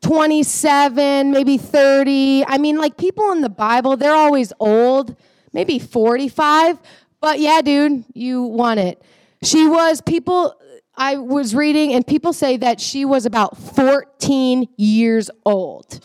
27, 0.00 1.30
maybe 1.30 1.58
30. 1.58 2.44
I 2.46 2.58
mean, 2.58 2.78
like 2.78 2.96
people 2.96 3.32
in 3.32 3.40
the 3.40 3.48
Bible, 3.48 3.96
they're 3.96 4.14
always 4.14 4.52
old, 4.58 5.16
maybe 5.52 5.78
45. 5.78 6.78
But 7.20 7.40
yeah, 7.40 7.60
dude, 7.62 8.04
you 8.14 8.42
won 8.42 8.78
it. 8.78 9.02
She 9.42 9.66
was, 9.66 10.00
people, 10.00 10.54
I 10.96 11.16
was 11.16 11.54
reading, 11.54 11.92
and 11.92 12.06
people 12.06 12.32
say 12.32 12.56
that 12.56 12.80
she 12.80 13.04
was 13.04 13.24
about 13.26 13.56
14 13.56 14.68
years 14.76 15.30
old. 15.44 16.00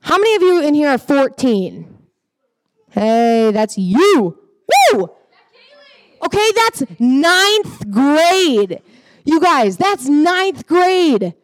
How 0.00 0.16
many 0.16 0.34
of 0.36 0.42
you 0.42 0.62
in 0.62 0.74
here 0.74 0.88
are 0.88 0.98
14? 0.98 1.99
Hey, 2.90 3.50
that's 3.52 3.78
you. 3.78 4.38
Woo! 4.92 5.10
Okay, 6.22 6.50
that's 6.54 6.82
ninth 6.98 7.90
grade. 7.90 8.82
You 9.24 9.40
guys, 9.40 9.76
that's 9.76 10.06
ninth 10.06 10.66
grade. 10.66 11.34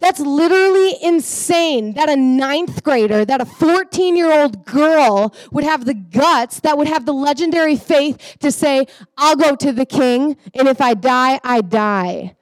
That's 0.00 0.20
literally 0.20 0.96
insane 1.02 1.94
that 1.94 2.10
a 2.10 2.16
ninth 2.16 2.82
grader, 2.82 3.24
that 3.24 3.40
a 3.40 3.44
14 3.46 4.16
year 4.16 4.32
old 4.32 4.64
girl 4.66 5.34
would 5.52 5.64
have 5.64 5.84
the 5.84 5.94
guts, 5.94 6.60
that 6.60 6.76
would 6.76 6.88
have 6.88 7.06
the 7.06 7.12
legendary 7.12 7.76
faith 7.76 8.36
to 8.40 8.50
say, 8.50 8.86
I'll 9.16 9.36
go 9.36 9.54
to 9.56 9.72
the 9.72 9.86
king, 9.86 10.36
and 10.54 10.68
if 10.68 10.80
I 10.80 10.94
die, 10.94 11.38
I 11.44 11.60
die. 11.60 12.36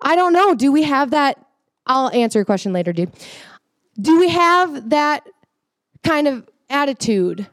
I 0.00 0.14
don't 0.14 0.32
know. 0.32 0.54
Do 0.54 0.70
we 0.72 0.84
have 0.84 1.10
that? 1.10 1.38
I'll 1.86 2.10
answer 2.10 2.38
your 2.38 2.44
question 2.44 2.72
later, 2.72 2.92
dude. 2.92 3.12
Do 4.00 4.18
we 4.18 4.28
have 4.28 4.90
that 4.90 5.26
kind 6.02 6.28
of 6.28 6.46
attitude. 6.70 7.46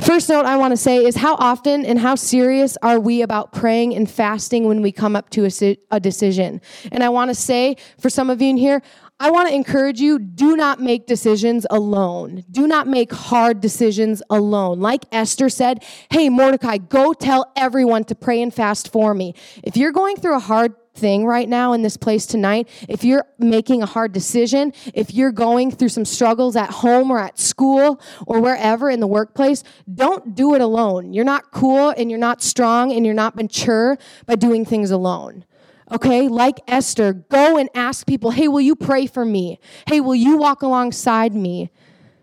First 0.00 0.28
note 0.28 0.44
I 0.44 0.56
want 0.56 0.72
to 0.72 0.76
say 0.76 1.04
is 1.04 1.16
how 1.16 1.34
often 1.36 1.84
and 1.84 1.98
how 1.98 2.14
serious 2.14 2.76
are 2.82 2.98
we 2.98 3.22
about 3.22 3.52
praying 3.52 3.94
and 3.94 4.10
fasting 4.10 4.64
when 4.64 4.82
we 4.82 4.90
come 4.92 5.14
up 5.14 5.30
to 5.30 5.46
a, 5.46 5.76
a 5.90 6.00
decision? 6.00 6.60
And 6.90 7.02
I 7.02 7.10
want 7.10 7.30
to 7.30 7.34
say 7.34 7.76
for 8.00 8.10
some 8.10 8.30
of 8.30 8.42
you 8.42 8.50
in 8.50 8.56
here, 8.56 8.82
I 9.20 9.30
want 9.30 9.48
to 9.48 9.54
encourage 9.54 10.00
you 10.00 10.18
do 10.18 10.56
not 10.56 10.80
make 10.80 11.06
decisions 11.06 11.66
alone. 11.70 12.44
Do 12.50 12.66
not 12.66 12.88
make 12.88 13.12
hard 13.12 13.60
decisions 13.60 14.22
alone. 14.28 14.80
Like 14.80 15.04
Esther 15.12 15.48
said, 15.48 15.84
hey, 16.10 16.28
Mordecai, 16.28 16.78
go 16.78 17.12
tell 17.12 17.52
everyone 17.54 18.04
to 18.04 18.14
pray 18.14 18.42
and 18.42 18.52
fast 18.52 18.90
for 18.90 19.14
me. 19.14 19.34
If 19.62 19.76
you're 19.76 19.92
going 19.92 20.16
through 20.16 20.36
a 20.36 20.40
hard 20.40 20.74
thing 20.94 21.26
right 21.26 21.48
now 21.48 21.72
in 21.72 21.82
this 21.82 21.96
place 21.96 22.26
tonight, 22.26 22.68
if 22.88 23.04
you're 23.04 23.26
making 23.38 23.82
a 23.82 23.86
hard 23.86 24.12
decision, 24.12 24.72
if 24.94 25.12
you're 25.12 25.32
going 25.32 25.70
through 25.70 25.88
some 25.88 26.04
struggles 26.04 26.56
at 26.56 26.70
home 26.70 27.10
or 27.10 27.18
at 27.18 27.38
school 27.38 28.00
or 28.26 28.40
wherever 28.40 28.88
in 28.88 29.00
the 29.00 29.06
workplace, 29.06 29.64
don't 29.92 30.34
do 30.34 30.54
it 30.54 30.60
alone. 30.60 31.12
You're 31.12 31.24
not 31.24 31.50
cool 31.50 31.90
and 31.90 32.10
you're 32.10 32.18
not 32.18 32.42
strong 32.42 32.92
and 32.92 33.04
you're 33.04 33.14
not 33.14 33.36
mature 33.36 33.98
by 34.26 34.36
doing 34.36 34.64
things 34.64 34.90
alone. 34.90 35.44
Okay, 35.92 36.28
like 36.28 36.60
Esther, 36.66 37.12
go 37.12 37.58
and 37.58 37.68
ask 37.74 38.06
people, 38.06 38.30
hey, 38.30 38.48
will 38.48 38.60
you 38.60 38.74
pray 38.74 39.06
for 39.06 39.24
me? 39.24 39.58
Hey, 39.86 40.00
will 40.00 40.14
you 40.14 40.38
walk 40.38 40.62
alongside 40.62 41.34
me? 41.34 41.70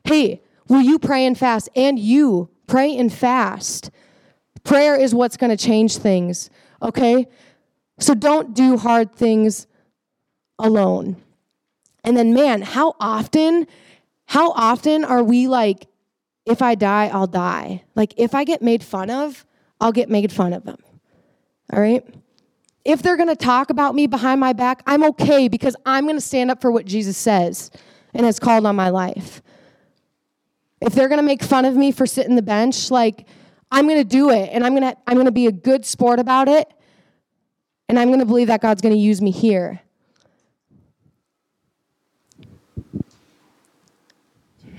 Hey, 0.03 0.41
will 0.67 0.81
you 0.81 0.97
pray 0.97 1.25
and 1.25 1.37
fast? 1.37 1.69
And 1.75 1.99
you 1.99 2.49
pray 2.65 2.97
and 2.97 3.13
fast. 3.13 3.91
Prayer 4.63 4.95
is 4.95 5.13
what's 5.13 5.37
going 5.37 5.55
to 5.55 5.63
change 5.63 5.97
things. 5.97 6.49
Okay? 6.81 7.27
So 8.01 8.15
don't 8.15 8.55
do 8.55 8.77
hard 8.77 9.15
things 9.15 9.67
alone. 10.57 11.17
And 12.03 12.17
then, 12.17 12.33
man, 12.33 12.63
how 12.63 12.95
often, 12.99 13.67
how 14.25 14.51
often 14.53 15.05
are 15.05 15.23
we 15.23 15.47
like, 15.47 15.87
if 16.45 16.63
I 16.63 16.73
die, 16.73 17.07
I'll 17.13 17.27
die? 17.27 17.83
Like, 17.93 18.15
if 18.17 18.33
I 18.33 18.43
get 18.43 18.63
made 18.63 18.83
fun 18.83 19.11
of, 19.11 19.45
I'll 19.79 19.91
get 19.91 20.09
made 20.09 20.31
fun 20.31 20.53
of 20.53 20.65
them. 20.65 20.79
All 21.71 21.79
right? 21.79 22.03
If 22.83 23.03
they're 23.03 23.17
to 23.29 23.35
talk 23.35 23.69
about 23.69 23.93
me 23.93 24.07
behind 24.07 24.39
my 24.39 24.53
back, 24.53 24.81
I'm 24.87 25.03
okay 25.03 25.47
because 25.47 25.75
I'm 25.85 26.05
to 26.17 26.21
stand 26.21 26.49
up 26.49 26.59
for 26.59 26.71
what 26.71 26.85
Jesus 26.85 27.17
says 27.17 27.69
and 28.15 28.25
has 28.25 28.39
called 28.39 28.65
on 28.65 28.75
my 28.75 28.89
life. 28.89 29.43
If 30.81 30.93
they're 30.93 31.07
to 31.19 31.23
make 31.25 31.43
fun 31.43 31.65
of 31.65 31.75
me 31.75 31.91
for 31.91 32.07
sitting 32.07 32.35
the 32.35 32.41
bench, 32.41 32.89
like, 32.89 33.27
I'm 33.71 33.87
to 33.87 34.03
do 34.03 34.31
it 34.31 34.49
and 34.51 34.65
I'm 34.65 34.75
to 34.75 34.97
I'm 35.05 35.23
to 35.23 35.31
be 35.31 35.45
a 35.45 35.51
good 35.51 35.85
sport 35.85 36.19
about 36.19 36.47
it 36.47 36.67
and 37.91 37.99
I'm 37.99 38.07
going 38.07 38.21
to 38.21 38.25
believe 38.25 38.47
that 38.47 38.61
God's 38.61 38.81
going 38.81 38.95
to 38.95 38.97
use 38.97 39.21
me 39.21 39.31
here. 39.31 39.81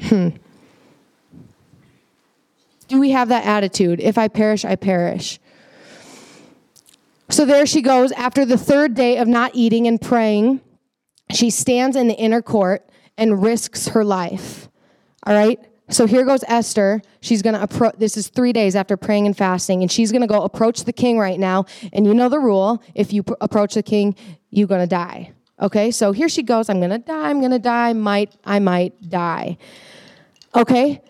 Hmm. 0.04 0.30
Do 2.88 2.98
we 2.98 3.10
have 3.10 3.28
that 3.28 3.44
attitude? 3.44 4.00
If 4.00 4.16
I 4.16 4.28
perish, 4.28 4.64
I 4.64 4.76
perish. 4.76 5.38
So 7.28 7.44
there 7.44 7.66
she 7.66 7.82
goes. 7.82 8.12
After 8.12 8.46
the 8.46 8.56
third 8.56 8.94
day 8.94 9.18
of 9.18 9.28
not 9.28 9.50
eating 9.52 9.86
and 9.86 10.00
praying, 10.00 10.62
she 11.30 11.50
stands 11.50 11.96
in 11.96 12.08
the 12.08 12.14
inner 12.14 12.40
court 12.40 12.88
and 13.18 13.42
risks 13.42 13.88
her 13.88 14.06
life. 14.06 14.70
All 15.26 15.34
right? 15.34 15.60
So 15.92 16.06
here 16.06 16.24
goes 16.24 16.42
Esther. 16.48 17.02
She's 17.20 17.42
going 17.42 17.54
to 17.54 17.62
approach, 17.62 17.96
this 17.98 18.16
is 18.16 18.28
three 18.28 18.52
days 18.52 18.74
after 18.74 18.96
praying 18.96 19.26
and 19.26 19.36
fasting, 19.36 19.82
and 19.82 19.92
she's 19.92 20.10
going 20.10 20.22
to 20.22 20.26
go 20.26 20.42
approach 20.42 20.84
the 20.84 20.92
king 20.92 21.18
right 21.18 21.38
now. 21.38 21.66
And 21.92 22.06
you 22.06 22.14
know 22.14 22.28
the 22.28 22.40
rule 22.40 22.82
if 22.94 23.12
you 23.12 23.22
pr- 23.22 23.34
approach 23.40 23.74
the 23.74 23.82
king, 23.82 24.16
you're 24.50 24.66
going 24.66 24.80
to 24.80 24.86
die. 24.86 25.32
Okay, 25.60 25.90
so 25.90 26.12
here 26.12 26.28
she 26.28 26.42
goes. 26.42 26.68
I'm 26.68 26.78
going 26.80 26.90
to 26.90 26.98
die. 26.98 27.28
I'm 27.28 27.40
going 27.40 27.52
to 27.52 27.58
die. 27.58 27.92
Might, 27.92 28.34
I 28.44 28.58
might 28.58 29.08
die. 29.08 29.58
Okay? 30.54 31.02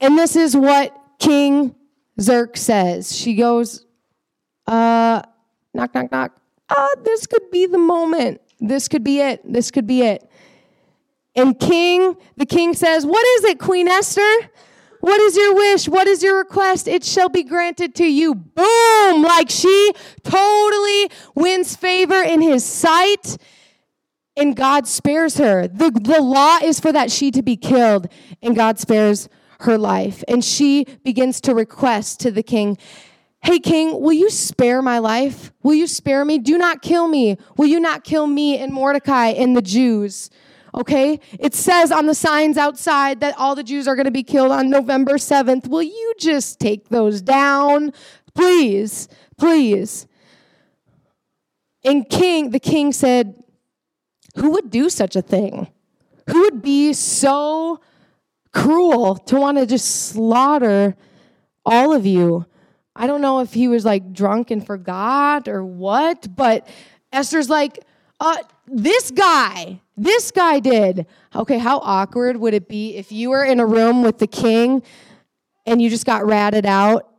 And 0.00 0.18
this 0.18 0.36
is 0.36 0.56
what 0.56 0.98
King 1.18 1.74
Zerk 2.18 2.56
says. 2.56 3.14
She 3.14 3.34
goes, 3.34 3.84
uh, 4.66 5.22
knock, 5.74 5.94
knock, 5.94 6.10
knock. 6.10 6.36
Ah, 6.70 6.88
this 7.04 7.26
could 7.26 7.50
be 7.50 7.66
the 7.66 7.78
moment. 7.78 8.40
This 8.58 8.88
could 8.88 9.04
be 9.04 9.20
it. 9.20 9.40
This 9.44 9.70
could 9.70 9.86
be 9.86 10.02
it. 10.02 10.28
And 11.36 11.58
king, 11.58 12.16
the 12.36 12.46
king 12.46 12.74
says, 12.74 13.06
What 13.06 13.24
is 13.38 13.44
it, 13.44 13.58
Queen 13.58 13.86
Esther? 13.88 14.50
What 15.00 15.20
is 15.20 15.36
your 15.36 15.54
wish? 15.54 15.88
What 15.88 16.08
is 16.08 16.22
your 16.22 16.38
request? 16.38 16.88
It 16.88 17.04
shall 17.04 17.28
be 17.28 17.44
granted 17.44 17.94
to 17.96 18.06
you. 18.06 18.34
Boom! 18.34 19.22
Like 19.22 19.50
she 19.50 19.92
totally 20.24 21.10
wins 21.34 21.76
favor 21.76 22.20
in 22.22 22.40
his 22.40 22.64
sight 22.64 23.36
and 24.36 24.54
God 24.54 24.86
spares 24.86 25.38
her. 25.38 25.66
The, 25.66 25.90
the 25.90 26.20
law 26.20 26.58
is 26.62 26.78
for 26.78 26.92
that 26.92 27.10
she 27.10 27.30
to 27.30 27.42
be 27.42 27.56
killed, 27.56 28.08
and 28.42 28.54
God 28.54 28.78
spares 28.78 29.28
her 29.60 29.78
life. 29.78 30.22
And 30.28 30.44
she 30.44 30.84
begins 31.04 31.40
to 31.42 31.54
request 31.54 32.20
to 32.20 32.30
the 32.30 32.42
king, 32.42 32.76
Hey, 33.42 33.58
king, 33.60 34.00
will 34.00 34.12
you 34.12 34.28
spare 34.28 34.82
my 34.82 34.98
life? 34.98 35.52
Will 35.62 35.74
you 35.74 35.86
spare 35.86 36.24
me? 36.24 36.38
Do 36.38 36.58
not 36.58 36.82
kill 36.82 37.06
me. 37.06 37.36
Will 37.56 37.66
you 37.66 37.78
not 37.78 38.02
kill 38.02 38.26
me 38.26 38.58
and 38.58 38.72
Mordecai 38.72 39.28
and 39.28 39.56
the 39.56 39.62
Jews? 39.62 40.30
Okay? 40.76 41.20
It 41.38 41.54
says 41.54 41.90
on 41.90 42.06
the 42.06 42.14
signs 42.14 42.58
outside 42.58 43.20
that 43.20 43.34
all 43.38 43.54
the 43.54 43.62
Jews 43.62 43.88
are 43.88 43.96
going 43.96 44.04
to 44.06 44.10
be 44.10 44.22
killed 44.22 44.52
on 44.52 44.68
November 44.68 45.14
7th. 45.14 45.68
Will 45.68 45.82
you 45.82 46.14
just 46.18 46.60
take 46.60 46.88
those 46.90 47.22
down? 47.22 47.92
Please, 48.34 49.08
please. 49.38 50.06
And 51.84 52.08
king, 52.08 52.50
the 52.50 52.60
king 52.60 52.92
said, 52.92 53.42
who 54.36 54.50
would 54.50 54.70
do 54.70 54.90
such 54.90 55.16
a 55.16 55.22
thing? 55.22 55.68
Who 56.28 56.42
would 56.42 56.60
be 56.60 56.92
so 56.92 57.80
cruel 58.52 59.16
to 59.16 59.36
want 59.36 59.58
to 59.58 59.66
just 59.66 60.10
slaughter 60.10 60.96
all 61.64 61.92
of 61.92 62.04
you? 62.04 62.44
I 62.94 63.06
don't 63.06 63.20
know 63.20 63.40
if 63.40 63.54
he 63.54 63.68
was 63.68 63.84
like 63.84 64.12
drunk 64.12 64.50
and 64.50 64.66
forgot 64.66 65.48
or 65.48 65.64
what, 65.64 66.34
but 66.34 66.66
Esther's 67.12 67.48
like, 67.48 67.78
uh, 68.20 68.38
this 68.66 69.10
guy, 69.10 69.80
this 69.96 70.30
guy 70.30 70.60
did. 70.60 71.06
Okay, 71.34 71.58
how 71.58 71.78
awkward 71.78 72.36
would 72.36 72.54
it 72.54 72.68
be 72.68 72.96
if 72.96 73.10
you 73.10 73.30
were 73.30 73.44
in 73.44 73.60
a 73.60 73.66
room 73.66 74.02
with 74.02 74.18
the 74.18 74.26
king 74.26 74.82
and 75.64 75.80
you 75.80 75.88
just 75.88 76.06
got 76.06 76.26
ratted 76.26 76.66
out 76.66 77.10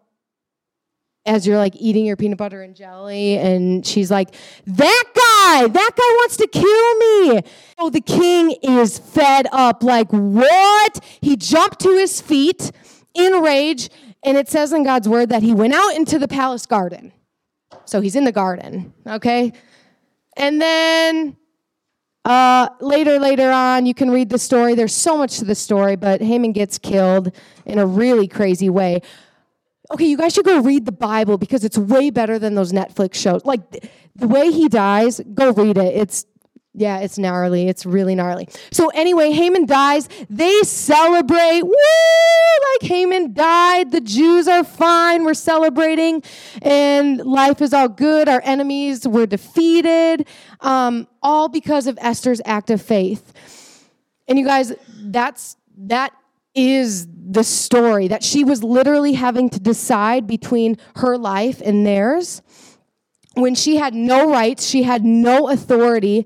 as 1.25 1.45
you're 1.45 1.57
like 1.57 1.75
eating 1.75 2.05
your 2.05 2.15
peanut 2.15 2.37
butter 2.37 2.61
and 2.61 2.75
jelly 2.75 3.37
and 3.37 3.85
she's 3.85 4.09
like 4.09 4.33
that 4.65 5.03
guy! 5.13 5.67
That 5.67 5.91
guy 5.95 6.15
wants 6.17 6.37
to 6.37 6.47
kill 6.47 6.63
me! 6.63 7.41
Oh 7.77 7.89
the 7.89 8.01
king 8.01 8.55
is 8.63 8.97
fed 8.97 9.47
up 9.51 9.83
like 9.83 10.09
what? 10.11 11.03
He 11.21 11.35
jumped 11.35 11.79
to 11.81 11.89
his 11.89 12.21
feet 12.21 12.71
in 13.13 13.41
rage 13.41 13.89
and 14.23 14.37
it 14.37 14.49
says 14.49 14.71
in 14.71 14.83
god's 14.83 15.09
word 15.09 15.29
that 15.29 15.43
he 15.43 15.53
went 15.53 15.73
out 15.73 15.95
into 15.95 16.17
the 16.17 16.27
palace 16.27 16.65
garden. 16.65 17.11
So 17.85 18.01
he's 18.01 18.15
in 18.15 18.23
the 18.23 18.31
garden 18.31 18.93
okay? 19.05 19.51
And 20.37 20.61
then 20.61 21.35
uh, 22.27 22.69
later, 22.81 23.19
later 23.19 23.51
on, 23.51 23.85
you 23.85 23.93
can 23.93 24.11
read 24.11 24.29
the 24.29 24.37
story. 24.37 24.75
There's 24.75 24.95
so 24.95 25.17
much 25.17 25.39
to 25.39 25.45
the 25.45 25.55
story, 25.55 25.95
but 25.95 26.21
Haman 26.21 26.51
gets 26.51 26.77
killed 26.77 27.31
in 27.65 27.79
a 27.79 27.85
really 27.85 28.27
crazy 28.27 28.69
way 28.69 29.01
okay, 29.91 30.05
you 30.05 30.17
guys 30.17 30.33
should 30.33 30.45
go 30.45 30.59
read 30.59 30.85
the 30.85 30.91
Bible 30.91 31.37
because 31.37 31.63
it's 31.63 31.77
way 31.77 32.09
better 32.09 32.37
than 32.39 32.55
those 32.55 32.71
Netflix 32.71 33.15
shows. 33.15 33.45
Like 33.45 33.89
the 34.15 34.27
way 34.27 34.51
he 34.51 34.67
dies, 34.67 35.21
go 35.33 35.51
read 35.51 35.77
it. 35.77 35.95
It's 35.95 36.25
yeah, 36.77 36.99
it's 36.99 37.17
gnarly. 37.17 37.67
It's 37.67 37.87
really 37.87 38.13
gnarly. 38.13 38.47
So 38.71 38.89
anyway, 38.89 39.31
Haman 39.31 39.65
dies. 39.65 40.07
They 40.29 40.61
celebrate. 40.61 41.63
Woo! 41.63 41.73
Like 42.73 42.87
Haman 42.87 43.33
died. 43.33 43.91
The 43.91 43.99
Jews 43.99 44.47
are 44.47 44.63
fine. 44.63 45.23
We're 45.23 45.33
celebrating, 45.33 46.21
and 46.61 47.17
life 47.25 47.63
is 47.63 47.73
all 47.73 47.89
good. 47.89 48.29
Our 48.29 48.41
enemies 48.43 49.07
were 49.07 49.25
defeated, 49.25 50.27
um, 50.59 51.07
all 51.23 51.49
because 51.49 51.87
of 51.87 51.97
Esther's 51.99 52.41
act 52.45 52.69
of 52.69 52.79
faith. 52.79 53.33
And 54.27 54.37
you 54.37 54.45
guys, 54.45 54.71
that's 54.99 55.57
that 55.77 56.13
is 56.53 57.07
the 57.11 57.43
story 57.43 58.07
that 58.07 58.23
she 58.23 58.43
was 58.43 58.63
literally 58.63 59.13
having 59.13 59.49
to 59.49 59.59
decide 59.59 60.27
between 60.27 60.77
her 60.97 61.17
life 61.17 61.59
and 61.65 61.87
theirs 61.87 62.43
when 63.33 63.53
she 63.53 63.77
had 63.77 63.93
no 63.93 64.29
rights, 64.29 64.65
she 64.65 64.83
had 64.83 65.05
no 65.05 65.49
authority 65.49 66.25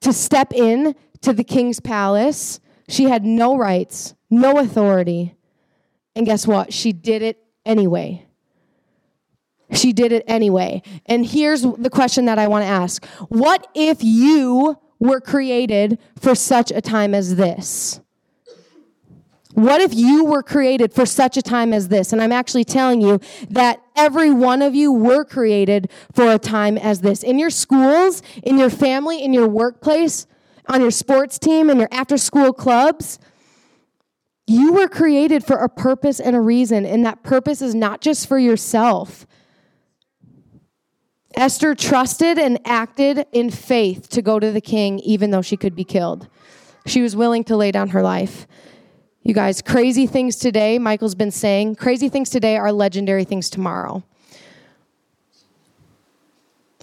to 0.00 0.12
step 0.12 0.52
in 0.52 0.94
to 1.22 1.32
the 1.32 1.44
king's 1.44 1.80
palace. 1.80 2.60
She 2.88 3.04
had 3.04 3.24
no 3.24 3.56
rights, 3.56 4.14
no 4.30 4.58
authority. 4.58 5.34
And 6.14 6.26
guess 6.26 6.46
what? 6.46 6.72
She 6.72 6.92
did 6.92 7.22
it 7.22 7.38
anyway. 7.64 8.26
She 9.72 9.92
did 9.92 10.12
it 10.12 10.24
anyway. 10.26 10.82
And 11.06 11.24
here's 11.24 11.62
the 11.62 11.90
question 11.90 12.24
that 12.24 12.38
I 12.38 12.48
want 12.48 12.64
to 12.64 12.68
ask 12.68 13.04
What 13.28 13.66
if 13.74 14.02
you 14.02 14.78
were 14.98 15.20
created 15.20 15.98
for 16.18 16.34
such 16.34 16.70
a 16.70 16.80
time 16.80 17.14
as 17.14 17.36
this? 17.36 18.00
What 19.54 19.80
if 19.80 19.94
you 19.94 20.24
were 20.24 20.42
created 20.42 20.92
for 20.92 21.04
such 21.04 21.36
a 21.36 21.42
time 21.42 21.72
as 21.72 21.88
this? 21.88 22.12
And 22.12 22.22
I'm 22.22 22.32
actually 22.32 22.64
telling 22.64 23.00
you 23.00 23.20
that 23.50 23.82
every 23.96 24.30
one 24.30 24.62
of 24.62 24.74
you 24.74 24.92
were 24.92 25.24
created 25.24 25.90
for 26.12 26.30
a 26.30 26.38
time 26.38 26.78
as 26.78 27.00
this. 27.00 27.22
In 27.22 27.38
your 27.38 27.50
schools, 27.50 28.22
in 28.42 28.58
your 28.58 28.70
family, 28.70 29.22
in 29.22 29.32
your 29.32 29.48
workplace, 29.48 30.26
on 30.68 30.80
your 30.80 30.92
sports 30.92 31.38
team, 31.38 31.68
in 31.68 31.78
your 31.78 31.88
after 31.90 32.16
school 32.16 32.52
clubs, 32.52 33.18
you 34.46 34.72
were 34.72 34.88
created 34.88 35.44
for 35.44 35.56
a 35.56 35.68
purpose 35.68 36.20
and 36.20 36.36
a 36.36 36.40
reason. 36.40 36.86
And 36.86 37.04
that 37.04 37.22
purpose 37.22 37.60
is 37.60 37.74
not 37.74 38.00
just 38.00 38.28
for 38.28 38.38
yourself. 38.38 39.26
Esther 41.36 41.74
trusted 41.74 42.38
and 42.38 42.58
acted 42.64 43.26
in 43.32 43.50
faith 43.50 44.08
to 44.10 44.22
go 44.22 44.38
to 44.40 44.50
the 44.50 44.60
king, 44.60 44.98
even 45.00 45.30
though 45.30 45.42
she 45.42 45.56
could 45.56 45.76
be 45.76 45.84
killed. 45.84 46.28
She 46.86 47.02
was 47.02 47.14
willing 47.14 47.44
to 47.44 47.56
lay 47.56 47.70
down 47.70 47.90
her 47.90 48.02
life. 48.02 48.46
You 49.22 49.34
guys, 49.34 49.60
crazy 49.60 50.06
things 50.06 50.36
today, 50.36 50.78
Michael's 50.78 51.14
been 51.14 51.30
saying, 51.30 51.76
crazy 51.76 52.08
things 52.08 52.30
today 52.30 52.56
are 52.56 52.72
legendary 52.72 53.24
things 53.24 53.50
tomorrow. 53.50 54.02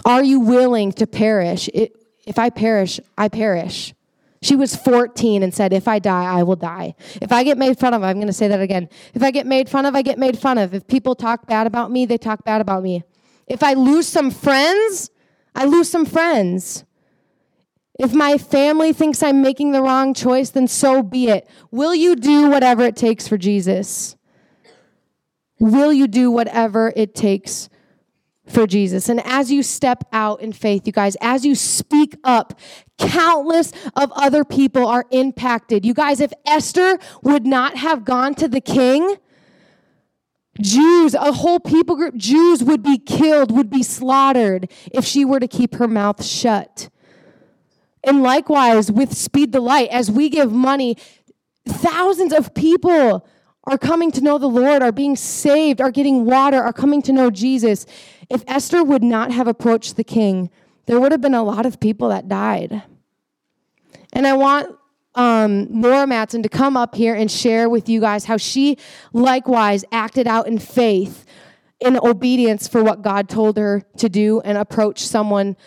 Are 0.06 0.24
you 0.24 0.40
willing 0.40 0.92
to 0.94 1.08
perish? 1.08 1.68
It, 1.74 1.94
if 2.26 2.38
I 2.38 2.50
perish, 2.50 3.00
I 3.18 3.28
perish. 3.28 3.94
She 4.42 4.56
was 4.56 4.76
14 4.76 5.42
and 5.42 5.54
said, 5.54 5.74
If 5.74 5.88
I 5.88 6.00
die, 6.00 6.26
I 6.26 6.44
will 6.44 6.56
die. 6.56 6.94
If 7.22 7.32
I 7.32 7.44
get 7.44 7.58
made 7.58 7.80
fun 7.80 7.94
of, 7.94 8.04
I'm 8.04 8.18
going 8.18 8.28
to 8.28 8.34
say 8.34 8.48
that 8.48 8.62
again. 8.62 8.88
If 9.14 9.24
I 9.24 9.32
get 9.32 9.48
made 9.48 9.68
fun 9.68 9.86
of, 9.86 9.96
I 9.96 10.04
get 10.04 10.20
made 10.20 10.38
fun 10.38 10.58
of. 10.58 10.74
If 10.74 10.88
people 10.88 11.16
talk 11.16 11.48
bad 11.48 11.66
about 11.66 11.90
me, 11.92 12.06
they 12.06 12.18
talk 12.18 12.44
bad 12.44 12.62
about 12.62 12.84
me. 12.84 13.04
If 13.48 13.64
I 13.64 13.74
lose 13.74 14.08
some 14.08 14.30
friends, 14.30 15.10
I 15.56 15.66
lose 15.66 15.90
some 15.90 16.06
friends. 16.06 16.86
If 18.00 18.14
my 18.14 18.38
family 18.38 18.94
thinks 18.94 19.24
I'm 19.24 19.42
making 19.42 19.72
the 19.72 19.82
wrong 19.82 20.14
choice, 20.14 20.52
then 20.52 20.68
so 20.68 21.02
be 21.02 21.30
it. 21.30 21.48
Will 21.72 21.96
you 21.96 22.16
do 22.16 22.50
whatever 22.50 22.84
it 22.84 22.96
takes 22.96 23.28
for 23.28 23.38
Jesus? 23.38 24.16
Will 25.60 25.92
you 25.92 26.08
do 26.08 26.30
whatever 26.30 26.94
it 26.96 27.16
takes 27.16 27.70
for 28.46 28.68
Jesus? 28.68 29.10
And 29.10 29.26
as 29.26 29.52
you 29.52 29.64
step 29.64 30.04
out 30.14 30.42
in 30.42 30.54
faith, 30.54 30.86
you 30.86 30.94
guys, 30.94 31.18
as 31.22 31.44
you 31.44 31.56
speak 31.56 32.16
up, 32.24 32.60
countless 33.00 33.72
of 33.96 34.12
other 34.12 34.44
people 34.44 34.86
are 34.86 35.06
impacted. 35.10 35.84
You 35.84 35.96
guys, 35.96 36.20
if 36.20 36.32
Esther 36.46 37.00
would 37.24 37.48
not 37.48 37.78
have 37.78 38.06
gone 38.06 38.36
to 38.36 38.48
the 38.48 38.62
king, 38.62 39.16
Jews, 40.62 41.16
a 41.16 41.32
whole 41.32 41.60
people 41.60 41.96
group, 41.96 42.16
Jews 42.16 42.64
would 42.64 42.84
be 42.84 42.98
killed, 43.00 43.52
would 43.52 43.70
be 43.70 43.84
slaughtered 43.84 44.72
if 44.92 45.06
she 45.06 45.26
were 45.26 45.40
to 45.40 45.48
keep 45.48 45.76
her 45.76 45.88
mouth 45.88 46.24
shut. 46.24 46.90
And 48.08 48.24
likewise 48.24 48.90
with 48.90 49.14
Speed 49.16 49.52
the 49.52 49.60
Light, 49.60 49.90
as 49.90 50.10
we 50.10 50.30
give 50.30 50.52
money, 50.52 50.96
thousands 51.68 52.32
of 52.32 52.54
people 52.54 53.28
are 53.66 53.78
coming 53.78 54.12
to 54.12 54.22
know 54.22 54.38
the 54.38 54.48
Lord, 54.48 54.82
are 54.82 54.94
being 54.94 55.18
saved, 55.18 55.82
are 55.82 55.92
getting 55.92 56.24
water, 56.24 56.64
are 56.64 56.72
coming 56.72 57.02
to 57.02 57.12
know 57.12 57.30
Jesus. 57.30 57.86
If 58.30 58.46
Esther 58.48 58.82
would 58.82 59.04
not 59.04 59.32
have 59.32 59.46
approached 59.46 59.98
the 59.98 60.06
king, 60.06 60.50
there 60.86 61.02
would 61.02 61.12
have 61.12 61.20
been 61.20 61.34
a 61.34 61.44
lot 61.44 61.66
of 61.66 61.82
people 61.82 62.08
that 62.08 62.30
died. 62.30 62.82
And 64.14 64.26
I 64.26 64.34
want 64.36 64.74
um, 65.16 65.68
Nora 65.70 66.08
Matson 66.08 66.42
to 66.44 66.50
come 66.50 66.78
up 66.78 66.96
here 66.96 67.14
and 67.14 67.30
share 67.30 67.68
with 67.68 67.90
you 67.90 68.00
guys 68.00 68.24
how 68.24 68.38
she 68.38 68.78
likewise 69.12 69.84
acted 69.92 70.28
out 70.28 70.48
in 70.48 70.60
faith, 70.60 71.26
in 71.82 72.00
obedience 72.02 72.70
for 72.70 72.82
what 72.86 73.02
God 73.02 73.28
told 73.28 73.58
her 73.58 73.84
to 73.98 74.08
do, 74.08 74.40
and 74.46 74.58
approach 74.58 75.06
someone 75.06 75.58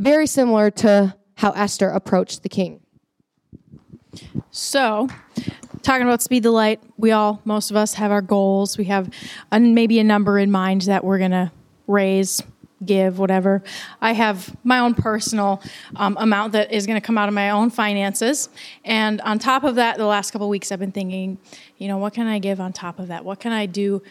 very 0.00 0.26
similar 0.26 0.72
to 0.72 1.14
how 1.36 1.50
Esther 1.52 1.88
approached 1.88 2.42
the 2.42 2.48
king. 2.48 2.80
So, 4.50 5.08
talking 5.82 6.06
about 6.06 6.22
speed 6.22 6.42
the 6.42 6.50
light, 6.50 6.80
we 6.96 7.12
all, 7.12 7.40
most 7.44 7.70
of 7.70 7.76
us, 7.76 7.94
have 7.94 8.10
our 8.10 8.22
goals. 8.22 8.78
We 8.78 8.84
have 8.84 9.10
a, 9.50 9.60
maybe 9.60 9.98
a 9.98 10.04
number 10.04 10.38
in 10.38 10.50
mind 10.50 10.82
that 10.82 11.04
we're 11.04 11.18
going 11.18 11.32
to 11.32 11.52
raise, 11.86 12.42
give, 12.84 13.18
whatever. 13.18 13.62
I 14.00 14.12
have 14.12 14.54
my 14.64 14.78
own 14.78 14.94
personal 14.94 15.62
um, 15.96 16.16
amount 16.18 16.52
that 16.52 16.72
is 16.72 16.86
going 16.86 17.00
to 17.00 17.04
come 17.04 17.18
out 17.18 17.28
of 17.28 17.34
my 17.34 17.50
own 17.50 17.70
finances. 17.70 18.48
And 18.84 19.20
on 19.22 19.38
top 19.38 19.64
of 19.64 19.76
that, 19.76 19.98
the 19.98 20.06
last 20.06 20.30
couple 20.30 20.48
weeks, 20.48 20.70
I've 20.70 20.78
been 20.78 20.92
thinking, 20.92 21.38
you 21.78 21.88
know, 21.88 21.98
what 21.98 22.14
can 22.14 22.26
I 22.26 22.38
give 22.38 22.60
on 22.60 22.72
top 22.72 22.98
of 22.98 23.08
that? 23.08 23.24
What 23.24 23.40
can 23.40 23.52
I 23.52 23.66
do 23.66 24.02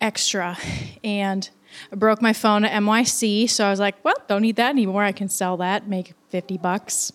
extra? 0.00 0.56
And 1.04 1.48
I 1.92 1.96
broke 1.96 2.20
my 2.20 2.32
phone 2.32 2.64
at 2.64 2.72
NYC, 2.72 3.48
so 3.48 3.64
I 3.64 3.70
was 3.70 3.80
like, 3.80 4.02
well, 4.04 4.16
don't 4.28 4.42
need 4.42 4.56
that 4.56 4.70
anymore. 4.70 5.02
I 5.02 5.12
can 5.12 5.28
sell 5.28 5.56
that, 5.58 5.86
make 5.88 6.14
50 6.30 6.58
bucks. 6.58 7.12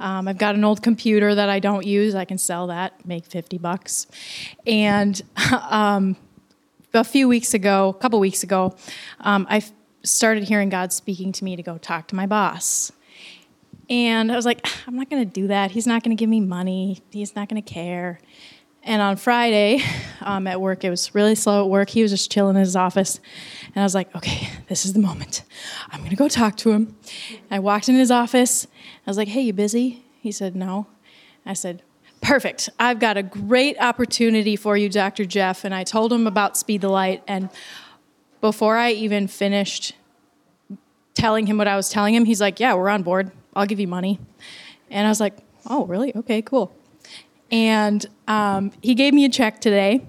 Um, 0.00 0.28
I've 0.28 0.38
got 0.38 0.54
an 0.54 0.64
old 0.64 0.82
computer 0.82 1.34
that 1.34 1.48
I 1.48 1.60
don't 1.60 1.86
use. 1.86 2.14
I 2.14 2.24
can 2.24 2.38
sell 2.38 2.66
that, 2.68 3.06
make 3.06 3.24
50 3.24 3.58
bucks. 3.58 4.06
And 4.66 5.20
um, 5.70 6.16
a 6.92 7.04
few 7.04 7.28
weeks 7.28 7.54
ago, 7.54 7.94
a 7.96 8.00
couple 8.00 8.20
weeks 8.20 8.42
ago, 8.42 8.76
um, 9.20 9.46
I 9.48 9.62
started 10.02 10.44
hearing 10.44 10.68
God 10.68 10.92
speaking 10.92 11.32
to 11.32 11.44
me 11.44 11.56
to 11.56 11.62
go 11.62 11.78
talk 11.78 12.08
to 12.08 12.14
my 12.14 12.26
boss. 12.26 12.92
And 13.88 14.32
I 14.32 14.36
was 14.36 14.44
like, 14.44 14.66
I'm 14.86 14.96
not 14.96 15.10
going 15.10 15.22
to 15.22 15.30
do 15.30 15.46
that. 15.48 15.70
He's 15.70 15.86
not 15.86 16.02
going 16.02 16.16
to 16.16 16.20
give 16.20 16.28
me 16.28 16.40
money. 16.40 17.02
He's 17.10 17.36
not 17.36 17.48
going 17.48 17.62
to 17.62 17.72
care. 17.72 18.20
And 18.86 19.02
on 19.02 19.16
Friday 19.16 19.82
um, 20.20 20.46
at 20.46 20.60
work, 20.60 20.84
it 20.84 20.90
was 20.90 21.14
really 21.14 21.34
slow 21.34 21.64
at 21.64 21.70
work. 21.70 21.90
He 21.90 22.02
was 22.02 22.12
just 22.12 22.30
chilling 22.30 22.56
in 22.56 22.60
his 22.60 22.76
office. 22.76 23.20
And 23.74 23.82
I 23.82 23.84
was 23.84 23.94
like, 23.94 24.14
okay, 24.14 24.48
this 24.68 24.86
is 24.86 24.92
the 24.92 25.00
moment. 25.00 25.42
I'm 25.90 25.98
going 25.98 26.10
to 26.10 26.16
go 26.16 26.28
talk 26.28 26.56
to 26.58 26.70
him. 26.70 26.96
I 27.50 27.58
walked 27.58 27.88
in 27.88 27.96
his 27.96 28.10
office. 28.10 28.66
I 29.06 29.10
was 29.10 29.18
like, 29.18 29.28
hey, 29.28 29.42
you 29.42 29.52
busy? 29.52 30.04
He 30.20 30.30
said, 30.32 30.54
no. 30.54 30.86
I 31.44 31.52
said, 31.52 31.82
perfect. 32.20 32.70
I've 32.78 33.00
got 33.00 33.16
a 33.16 33.22
great 33.22 33.76
opportunity 33.80 34.54
for 34.54 34.76
you, 34.76 34.88
Dr. 34.88 35.24
Jeff. 35.24 35.64
And 35.64 35.74
I 35.74 35.82
told 35.82 36.12
him 36.12 36.26
about 36.26 36.56
Speed 36.56 36.80
the 36.80 36.88
Light. 36.88 37.22
And 37.26 37.50
before 38.40 38.76
I 38.76 38.92
even 38.92 39.26
finished 39.26 39.94
telling 41.14 41.46
him 41.46 41.58
what 41.58 41.66
I 41.66 41.76
was 41.76 41.88
telling 41.88 42.14
him, 42.14 42.24
he's 42.24 42.40
like, 42.40 42.60
yeah, 42.60 42.74
we're 42.74 42.88
on 42.88 43.02
board. 43.02 43.32
I'll 43.54 43.66
give 43.66 43.80
you 43.80 43.88
money. 43.88 44.20
And 44.90 45.06
I 45.06 45.10
was 45.10 45.18
like, 45.18 45.36
oh, 45.68 45.86
really? 45.86 46.14
Okay, 46.14 46.40
cool. 46.42 46.75
And 47.50 48.04
um, 48.26 48.72
he 48.82 48.94
gave 48.94 49.14
me 49.14 49.24
a 49.24 49.28
check 49.28 49.60
today, 49.60 50.06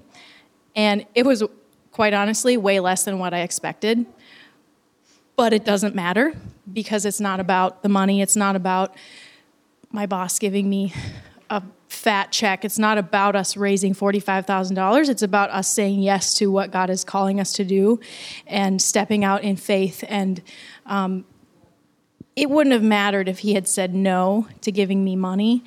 and 0.75 1.05
it 1.13 1.25
was 1.25 1.43
quite 1.91 2.13
honestly 2.13 2.57
way 2.57 2.79
less 2.79 3.03
than 3.03 3.19
what 3.19 3.33
I 3.33 3.39
expected. 3.39 4.05
But 5.35 5.53
it 5.53 5.65
doesn't 5.65 5.95
matter 5.95 6.33
because 6.71 7.05
it's 7.05 7.19
not 7.19 7.39
about 7.39 7.83
the 7.83 7.89
money. 7.89 8.21
It's 8.21 8.35
not 8.35 8.55
about 8.55 8.95
my 9.91 10.05
boss 10.05 10.39
giving 10.39 10.69
me 10.69 10.93
a 11.49 11.63
fat 11.89 12.31
check. 12.31 12.65
It's 12.65 12.79
not 12.79 12.97
about 12.97 13.35
us 13.35 13.55
raising 13.55 13.93
$45,000. 13.93 15.09
It's 15.09 15.21
about 15.21 15.49
us 15.51 15.67
saying 15.67 16.01
yes 16.01 16.33
to 16.35 16.51
what 16.51 16.71
God 16.71 16.89
is 16.89 17.03
calling 17.03 17.39
us 17.39 17.53
to 17.53 17.63
do 17.63 17.99
and 18.45 18.81
stepping 18.81 19.23
out 19.23 19.43
in 19.43 19.55
faith. 19.55 20.03
And 20.07 20.41
um, 20.85 21.25
it 22.35 22.49
wouldn't 22.49 22.73
have 22.73 22.83
mattered 22.83 23.27
if 23.27 23.39
he 23.39 23.53
had 23.53 23.67
said 23.67 23.93
no 23.93 24.47
to 24.61 24.71
giving 24.71 25.03
me 25.03 25.15
money 25.15 25.63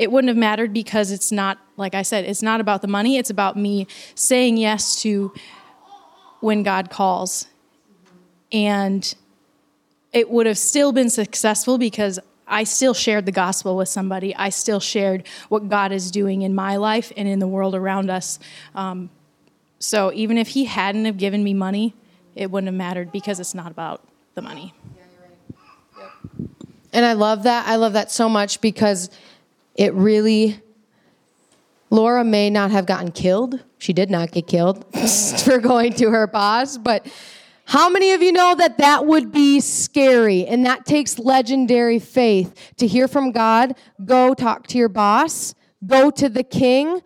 it 0.00 0.10
wouldn't 0.10 0.28
have 0.28 0.36
mattered 0.38 0.72
because 0.72 1.10
it's 1.10 1.30
not, 1.30 1.58
like 1.76 1.94
I 1.94 2.00
said, 2.00 2.24
it's 2.24 2.42
not 2.42 2.58
about 2.58 2.80
the 2.80 2.88
money. 2.88 3.18
It's 3.18 3.28
about 3.28 3.54
me 3.54 3.86
saying 4.14 4.56
yes 4.56 5.02
to 5.02 5.30
when 6.40 6.62
God 6.62 6.88
calls. 6.88 7.48
And 8.50 9.14
it 10.14 10.30
would 10.30 10.46
have 10.46 10.56
still 10.56 10.92
been 10.92 11.10
successful 11.10 11.76
because 11.76 12.18
I 12.48 12.64
still 12.64 12.94
shared 12.94 13.26
the 13.26 13.32
gospel 13.32 13.76
with 13.76 13.90
somebody. 13.90 14.34
I 14.34 14.48
still 14.48 14.80
shared 14.80 15.28
what 15.50 15.68
God 15.68 15.92
is 15.92 16.10
doing 16.10 16.40
in 16.40 16.54
my 16.54 16.76
life 16.76 17.12
and 17.14 17.28
in 17.28 17.38
the 17.38 17.46
world 17.46 17.74
around 17.74 18.08
us. 18.08 18.38
Um, 18.74 19.10
so 19.80 20.14
even 20.14 20.38
if 20.38 20.48
He 20.48 20.64
hadn't 20.64 21.04
have 21.04 21.18
given 21.18 21.44
me 21.44 21.52
money, 21.52 21.94
it 22.34 22.50
wouldn't 22.50 22.68
have 22.68 22.74
mattered 22.74 23.12
because 23.12 23.38
it's 23.38 23.54
not 23.54 23.70
about 23.70 24.02
the 24.34 24.40
money. 24.40 24.72
And 26.92 27.04
I 27.04 27.12
love 27.12 27.42
that. 27.42 27.68
I 27.68 27.76
love 27.76 27.92
that 27.92 28.10
so 28.10 28.30
much 28.30 28.62
because 28.62 29.10
it 29.74 29.94
really 29.94 30.60
Laura 31.90 32.22
may 32.22 32.50
not 32.50 32.70
have 32.70 32.86
gotten 32.86 33.10
killed. 33.10 33.62
She 33.78 33.92
did 33.92 34.10
not 34.10 34.30
get 34.30 34.46
killed 34.46 34.84
for 35.44 35.58
going 35.58 35.92
to 35.94 36.10
her 36.10 36.26
boss, 36.26 36.78
but 36.78 37.06
how 37.64 37.88
many 37.88 38.12
of 38.12 38.22
you 38.22 38.32
know 38.32 38.54
that 38.56 38.78
that 38.78 39.06
would 39.06 39.32
be 39.32 39.60
scary 39.60 40.46
and 40.46 40.66
that 40.66 40.86
takes 40.86 41.18
legendary 41.18 41.98
faith 41.98 42.72
to 42.76 42.86
hear 42.86 43.08
from 43.08 43.32
God? 43.32 43.74
Go 44.04 44.34
talk 44.34 44.66
to 44.68 44.78
your 44.78 44.88
boss, 44.88 45.54
go 45.86 46.10
to 46.10 46.28
the 46.28 46.42
king, 46.42 47.00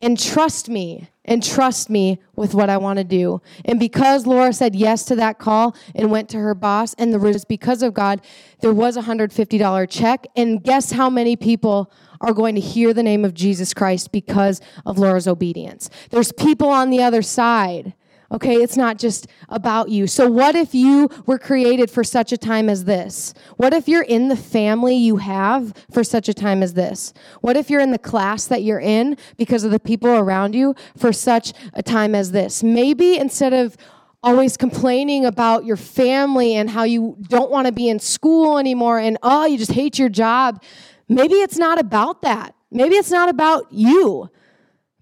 and 0.00 0.18
trust 0.18 0.68
me 0.68 1.08
and 1.24 1.42
trust 1.42 1.88
me 1.88 2.18
with 2.34 2.54
what 2.54 2.68
I 2.68 2.76
want 2.76 2.98
to 2.98 3.04
do. 3.04 3.40
And 3.64 3.78
because 3.78 4.26
Laura 4.26 4.52
said 4.52 4.74
yes 4.74 5.04
to 5.06 5.16
that 5.16 5.38
call 5.38 5.76
and 5.94 6.10
went 6.10 6.28
to 6.30 6.38
her 6.38 6.54
boss, 6.54 6.94
and 6.94 7.12
the 7.12 7.18
was 7.18 7.44
because 7.44 7.82
of 7.82 7.94
God, 7.94 8.20
there 8.60 8.72
was 8.72 8.96
a 8.96 9.02
$150 9.02 9.90
check. 9.90 10.26
And 10.36 10.62
guess 10.62 10.92
how 10.92 11.08
many 11.08 11.36
people 11.36 11.92
are 12.20 12.32
going 12.32 12.54
to 12.56 12.60
hear 12.60 12.92
the 12.92 13.02
name 13.02 13.24
of 13.24 13.34
Jesus 13.34 13.72
Christ 13.72 14.12
because 14.12 14.60
of 14.84 14.98
Laura's 14.98 15.28
obedience? 15.28 15.88
There's 16.10 16.32
people 16.32 16.68
on 16.68 16.90
the 16.90 17.02
other 17.02 17.22
side 17.22 17.94
Okay, 18.32 18.62
it's 18.62 18.78
not 18.78 18.96
just 18.98 19.26
about 19.50 19.90
you. 19.90 20.06
So, 20.06 20.30
what 20.30 20.54
if 20.54 20.74
you 20.74 21.10
were 21.26 21.38
created 21.38 21.90
for 21.90 22.02
such 22.02 22.32
a 22.32 22.38
time 22.38 22.70
as 22.70 22.84
this? 22.84 23.34
What 23.58 23.74
if 23.74 23.88
you're 23.88 24.02
in 24.02 24.28
the 24.28 24.36
family 24.36 24.96
you 24.96 25.18
have 25.18 25.74
for 25.90 26.02
such 26.02 26.30
a 26.30 26.34
time 26.34 26.62
as 26.62 26.72
this? 26.72 27.12
What 27.42 27.58
if 27.58 27.68
you're 27.68 27.82
in 27.82 27.90
the 27.90 27.98
class 27.98 28.46
that 28.46 28.62
you're 28.62 28.80
in 28.80 29.18
because 29.36 29.64
of 29.64 29.70
the 29.70 29.78
people 29.78 30.08
around 30.08 30.54
you 30.54 30.74
for 30.96 31.12
such 31.12 31.52
a 31.74 31.82
time 31.82 32.14
as 32.14 32.32
this? 32.32 32.62
Maybe 32.62 33.18
instead 33.18 33.52
of 33.52 33.76
always 34.22 34.56
complaining 34.56 35.26
about 35.26 35.66
your 35.66 35.76
family 35.76 36.54
and 36.54 36.70
how 36.70 36.84
you 36.84 37.18
don't 37.28 37.50
want 37.50 37.66
to 37.66 37.72
be 37.72 37.90
in 37.90 37.98
school 37.98 38.56
anymore 38.56 38.98
and 38.98 39.18
oh, 39.22 39.44
you 39.44 39.58
just 39.58 39.72
hate 39.72 39.98
your 39.98 40.08
job, 40.08 40.62
maybe 41.06 41.34
it's 41.34 41.58
not 41.58 41.78
about 41.78 42.22
that. 42.22 42.54
Maybe 42.70 42.94
it's 42.94 43.10
not 43.10 43.28
about 43.28 43.66
you. 43.70 44.30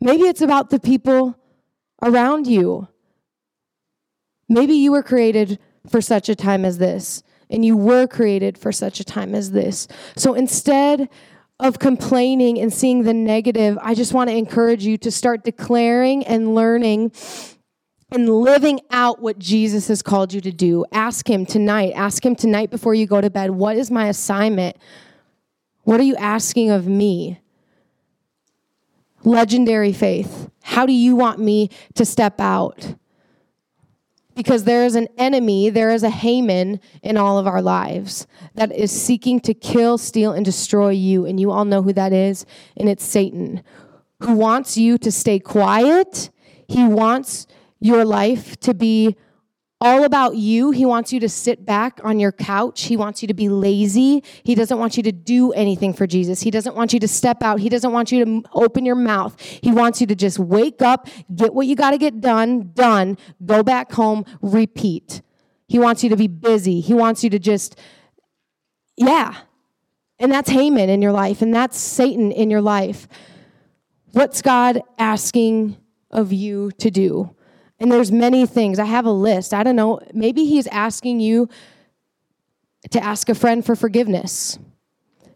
Maybe 0.00 0.24
it's 0.24 0.40
about 0.40 0.70
the 0.70 0.80
people 0.80 1.36
around 2.02 2.48
you. 2.48 2.88
Maybe 4.50 4.74
you 4.74 4.90
were 4.90 5.04
created 5.04 5.60
for 5.88 6.00
such 6.00 6.28
a 6.28 6.34
time 6.34 6.64
as 6.64 6.78
this, 6.78 7.22
and 7.48 7.64
you 7.64 7.76
were 7.76 8.08
created 8.08 8.58
for 8.58 8.72
such 8.72 8.98
a 8.98 9.04
time 9.04 9.32
as 9.32 9.52
this. 9.52 9.86
So 10.16 10.34
instead 10.34 11.08
of 11.60 11.78
complaining 11.78 12.58
and 12.58 12.72
seeing 12.72 13.04
the 13.04 13.14
negative, 13.14 13.78
I 13.80 13.94
just 13.94 14.12
want 14.12 14.28
to 14.28 14.36
encourage 14.36 14.84
you 14.84 14.98
to 14.98 15.10
start 15.10 15.44
declaring 15.44 16.26
and 16.26 16.54
learning 16.54 17.12
and 18.10 18.28
living 18.28 18.80
out 18.90 19.22
what 19.22 19.38
Jesus 19.38 19.86
has 19.86 20.02
called 20.02 20.32
you 20.32 20.40
to 20.40 20.50
do. 20.50 20.84
Ask 20.90 21.30
Him 21.30 21.46
tonight. 21.46 21.92
Ask 21.94 22.26
Him 22.26 22.34
tonight 22.34 22.70
before 22.70 22.94
you 22.94 23.06
go 23.06 23.20
to 23.20 23.30
bed 23.30 23.52
what 23.52 23.76
is 23.76 23.88
my 23.88 24.08
assignment? 24.08 24.76
What 25.84 26.00
are 26.00 26.04
you 26.04 26.16
asking 26.16 26.70
of 26.70 26.88
me? 26.88 27.40
Legendary 29.22 29.92
faith. 29.92 30.50
How 30.62 30.86
do 30.86 30.92
you 30.92 31.14
want 31.14 31.38
me 31.38 31.70
to 31.94 32.04
step 32.04 32.40
out? 32.40 32.94
Because 34.40 34.64
there 34.64 34.87
is 34.87 34.94
an 34.94 35.07
enemy, 35.18 35.68
there 35.68 35.90
is 35.90 36.03
a 36.03 36.09
Haman 36.09 36.81
in 37.03 37.18
all 37.18 37.37
of 37.37 37.46
our 37.46 37.61
lives 37.61 38.26
that 38.55 38.72
is 38.72 38.90
seeking 38.90 39.38
to 39.40 39.53
kill, 39.53 39.98
steal, 39.98 40.33
and 40.33 40.46
destroy 40.46 40.88
you. 40.88 41.26
And 41.26 41.38
you 41.38 41.50
all 41.50 41.66
know 41.66 41.83
who 41.83 41.92
that 41.92 42.14
is, 42.14 42.46
and 42.74 42.88
it's 42.88 43.05
Satan, 43.05 43.62
who 44.20 44.33
wants 44.33 44.79
you 44.79 44.96
to 44.96 45.12
stay 45.12 45.40
quiet. 45.40 46.31
He 46.66 46.87
wants 46.87 47.46
your 47.81 48.03
life 48.07 48.59
to 48.61 48.72
be 48.72 49.14
all 49.80 50.04
about 50.04 50.36
you. 50.36 50.72
He 50.72 50.84
wants 50.84 51.12
you 51.12 51.20
to 51.20 51.28
sit 51.28 51.64
back 51.64 52.00
on 52.04 52.20
your 52.20 52.32
couch. 52.32 52.82
He 52.82 52.96
wants 52.96 53.22
you 53.22 53.28
to 53.28 53.34
be 53.34 53.48
lazy. 53.48 54.22
He 54.44 54.54
doesn't 54.54 54.78
want 54.78 54.96
you 54.96 55.02
to 55.04 55.12
do 55.12 55.52
anything 55.52 55.94
for 55.94 56.06
Jesus. 56.06 56.42
He 56.42 56.50
doesn't 56.50 56.76
want 56.76 56.92
you 56.92 57.00
to 57.00 57.08
step 57.08 57.42
out. 57.42 57.60
He 57.60 57.70
doesn't 57.70 57.90
want 57.90 58.12
you 58.12 58.24
to 58.24 58.42
open 58.52 58.84
your 58.84 58.94
mouth. 58.94 59.40
He 59.40 59.72
wants 59.72 60.00
you 60.00 60.06
to 60.08 60.14
just 60.14 60.38
wake 60.38 60.82
up, 60.82 61.08
get 61.34 61.54
what 61.54 61.66
you 61.66 61.76
got 61.76 61.92
to 61.92 61.98
get 61.98 62.20
done, 62.20 62.72
done, 62.74 63.16
go 63.44 63.62
back 63.62 63.92
home, 63.92 64.26
repeat. 64.42 65.22
He 65.66 65.78
wants 65.78 66.04
you 66.04 66.10
to 66.10 66.16
be 66.16 66.28
busy. 66.28 66.80
He 66.80 66.92
wants 66.92 67.24
you 67.24 67.30
to 67.30 67.38
just, 67.38 67.78
yeah. 68.96 69.34
And 70.18 70.30
that's 70.30 70.50
Haman 70.50 70.90
in 70.90 71.00
your 71.00 71.12
life, 71.12 71.40
and 71.40 71.54
that's 71.54 71.78
Satan 71.78 72.32
in 72.32 72.50
your 72.50 72.60
life. 72.60 73.08
What's 74.12 74.42
God 74.42 74.82
asking 74.98 75.78
of 76.10 76.32
you 76.32 76.72
to 76.72 76.90
do? 76.90 77.34
And 77.80 77.90
there's 77.90 78.12
many 78.12 78.44
things. 78.46 78.78
I 78.78 78.84
have 78.84 79.06
a 79.06 79.10
list. 79.10 79.54
I 79.54 79.62
don't 79.62 79.76
know. 79.76 80.00
Maybe 80.12 80.44
he's 80.44 80.66
asking 80.66 81.20
you 81.20 81.48
to 82.90 83.02
ask 83.02 83.28
a 83.30 83.34
friend 83.34 83.64
for 83.64 83.74
forgiveness. 83.74 84.58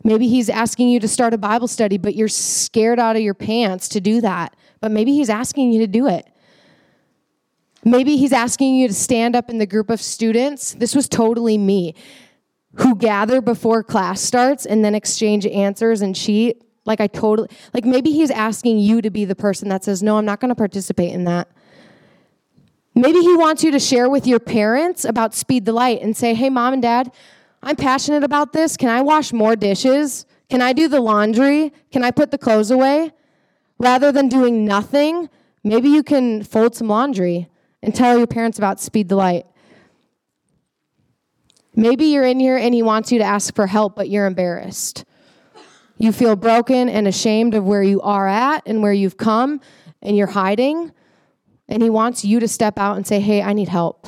Maybe 0.05 0.29
he's 0.29 0.51
asking 0.51 0.91
you 0.91 1.01
to 1.01 1.09
start 1.09 1.33
a 1.33 1.39
Bible 1.39 1.67
study, 1.67 1.97
but 1.97 2.15
you're 2.15 2.29
scared 2.29 3.01
out 3.01 3.17
of 3.17 3.23
your 3.23 3.35
pants 3.35 3.89
to 3.89 4.01
do 4.01 4.21
that. 4.21 4.55
But 4.81 4.91
maybe 4.91 5.15
he's 5.15 5.31
asking 5.31 5.73
you 5.73 5.81
to 5.81 5.87
do 5.87 6.07
it. 6.07 6.27
Maybe 7.83 8.17
he's 8.17 8.33
asking 8.33 8.75
you 8.77 8.89
to 8.89 8.95
stand 8.95 9.35
up 9.35 9.49
in 9.49 9.59
the 9.59 9.67
group 9.67 9.89
of 9.89 10.01
students. 10.01 10.75
This 10.75 10.95
was 10.95 11.09
totally 11.09 11.57
me 11.57 11.95
who 12.77 12.97
gather 12.97 13.41
before 13.41 13.83
class 13.83 14.21
starts 14.21 14.67
and 14.67 14.85
then 14.85 14.95
exchange 14.95 15.47
answers 15.47 16.03
and 16.03 16.15
cheat. 16.15 16.63
Like, 16.87 17.01
I 17.01 17.07
totally, 17.07 17.49
like, 17.73 17.85
maybe 17.85 18.11
he's 18.11 18.31
asking 18.31 18.79
you 18.79 19.01
to 19.01 19.11
be 19.11 19.25
the 19.25 19.35
person 19.35 19.69
that 19.71 19.85
says, 19.85 20.03
No, 20.03 20.19
I'm 20.19 20.27
not 20.27 20.41
going 20.41 20.51
to 20.51 20.55
participate 20.55 21.13
in 21.13 21.25
that. 21.25 21.49
Maybe 22.95 23.21
he 23.21 23.35
wants 23.35 23.65
you 23.65 23.73
to 23.73 23.81
share 23.81 24.09
with 24.09 24.27
your 24.27 24.39
parents 24.39 25.05
about 25.05 25.35
Speed 25.35 25.65
the 25.65 25.73
Light 25.73 26.01
and 26.01 26.17
say, 26.17 26.33
hey, 26.33 26.49
mom 26.49 26.75
and 26.75 26.83
dad, 26.83 27.13
I'm 27.63 27.77
passionate 27.77 28.23
about 28.23 28.53
this. 28.53 28.77
Can 28.77 28.89
I 28.89 29.01
wash 29.01 29.33
more 29.33 29.57
dishes? 29.57 30.27
Can 30.49 30.63
I 30.63 30.73
do 30.73 30.87
the 30.87 31.01
laundry? 31.01 31.73
Can 31.91 32.05
I 32.05 32.13
put 32.13 32.31
the 32.31 32.39
clothes 32.39 32.71
away? 32.71 33.11
Rather 33.79 34.13
than 34.13 34.29
doing 34.29 34.65
nothing, 34.65 35.29
maybe 35.65 35.89
you 35.89 36.05
can 36.05 36.45
fold 36.45 36.77
some 36.77 36.87
laundry 36.87 37.49
and 37.83 37.95
tell 37.95 38.17
your 38.17 38.29
parents 38.29 38.59
about 38.59 38.81
Speed 38.81 39.09
the 39.09 39.17
Light. 39.17 39.47
Maybe 41.75 42.05
you're 42.05 42.25
in 42.25 42.39
here 42.39 42.57
and 42.57 42.73
he 42.73 42.83
wants 42.83 43.11
you 43.11 43.19
to 43.19 43.25
ask 43.25 43.55
for 43.57 43.67
help, 43.67 43.97
but 43.97 44.09
you're 44.09 44.27
embarrassed. 44.27 45.05
You 45.99 46.13
feel 46.13 46.37
broken 46.37 46.89
and 46.89 47.09
ashamed 47.09 47.55
of 47.55 47.65
where 47.65 47.83
you 47.83 48.01
are 48.03 48.29
at 48.29 48.63
and 48.67 48.83
where 48.83 48.93
you've 48.93 49.17
come, 49.17 49.61
and 50.01 50.17
you're 50.17 50.29
hiding. 50.29 50.93
And 51.69 51.83
he 51.83 51.91
wants 51.91 52.25
you 52.25 52.41
to 52.41 52.49
step 52.49 52.79
out 52.79 52.97
and 52.97 53.07
say, 53.07 53.21
Hey, 53.21 53.43
I 53.43 53.53
need 53.53 53.69
help. 53.69 54.07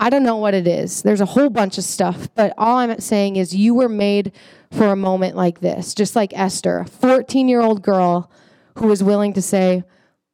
I 0.00 0.10
don't 0.10 0.22
know 0.22 0.36
what 0.36 0.54
it 0.54 0.68
is. 0.68 1.02
There's 1.02 1.20
a 1.20 1.26
whole 1.26 1.50
bunch 1.50 1.76
of 1.76 1.82
stuff, 1.82 2.28
but 2.36 2.54
all 2.56 2.76
I'm 2.76 3.00
saying 3.00 3.34
is 3.34 3.56
you 3.56 3.74
were 3.74 3.88
made 3.88 4.32
for 4.70 4.86
a 4.86 4.96
moment 4.96 5.34
like 5.34 5.60
this, 5.60 5.92
just 5.92 6.14
like 6.14 6.32
Esther, 6.38 6.78
a 6.78 6.86
14 6.86 7.48
year 7.48 7.60
old 7.60 7.82
girl 7.82 8.30
who 8.76 8.86
was 8.86 9.02
willing 9.02 9.32
to 9.32 9.42
say, 9.42 9.82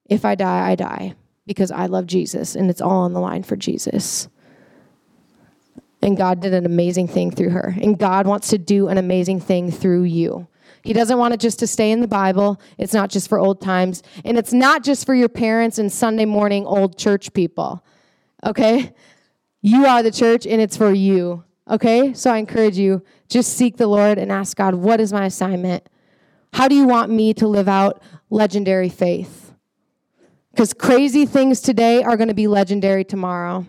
If 0.04 0.24
I 0.24 0.34
die, 0.34 0.70
I 0.70 0.74
die 0.74 1.14
because 1.46 1.70
I 1.70 1.86
love 1.86 2.06
Jesus 2.06 2.54
and 2.54 2.70
it's 2.70 2.80
all 2.80 3.02
on 3.02 3.12
the 3.12 3.20
line 3.20 3.42
for 3.42 3.56
Jesus. 3.56 4.28
And 6.02 6.18
God 6.18 6.40
did 6.40 6.52
an 6.52 6.66
amazing 6.66 7.08
thing 7.08 7.30
through 7.30 7.50
her. 7.50 7.74
And 7.80 7.98
God 7.98 8.26
wants 8.26 8.48
to 8.48 8.58
do 8.58 8.88
an 8.88 8.98
amazing 8.98 9.40
thing 9.40 9.70
through 9.70 10.02
you. 10.02 10.46
He 10.84 10.92
doesn't 10.92 11.18
want 11.18 11.32
it 11.32 11.40
just 11.40 11.58
to 11.60 11.66
stay 11.66 11.90
in 11.90 12.00
the 12.00 12.08
Bible. 12.08 12.60
It's 12.76 12.92
not 12.92 13.08
just 13.10 13.28
for 13.28 13.38
old 13.38 13.60
times. 13.62 14.02
And 14.24 14.36
it's 14.36 14.52
not 14.52 14.84
just 14.84 15.06
for 15.06 15.14
your 15.14 15.30
parents 15.30 15.78
and 15.78 15.90
Sunday 15.90 16.26
morning 16.26 16.66
old 16.66 16.98
church 16.98 17.32
people. 17.32 17.82
Okay? 18.44 18.92
You 19.62 19.86
are 19.86 20.02
the 20.02 20.10
church 20.10 20.46
and 20.46 20.60
it's 20.60 20.76
for 20.76 20.92
you. 20.92 21.42
Okay? 21.70 22.12
So 22.12 22.30
I 22.30 22.36
encourage 22.36 22.76
you 22.76 23.02
just 23.28 23.56
seek 23.56 23.78
the 23.78 23.86
Lord 23.86 24.18
and 24.18 24.30
ask 24.30 24.56
God, 24.58 24.74
what 24.74 25.00
is 25.00 25.10
my 25.10 25.24
assignment? 25.24 25.88
How 26.52 26.68
do 26.68 26.74
you 26.74 26.86
want 26.86 27.10
me 27.10 27.32
to 27.34 27.48
live 27.48 27.68
out 27.68 28.02
legendary 28.28 28.90
faith? 28.90 29.54
Because 30.50 30.74
crazy 30.74 31.24
things 31.24 31.60
today 31.60 32.02
are 32.02 32.18
going 32.18 32.28
to 32.28 32.34
be 32.34 32.46
legendary 32.46 33.04
tomorrow. 33.04 33.66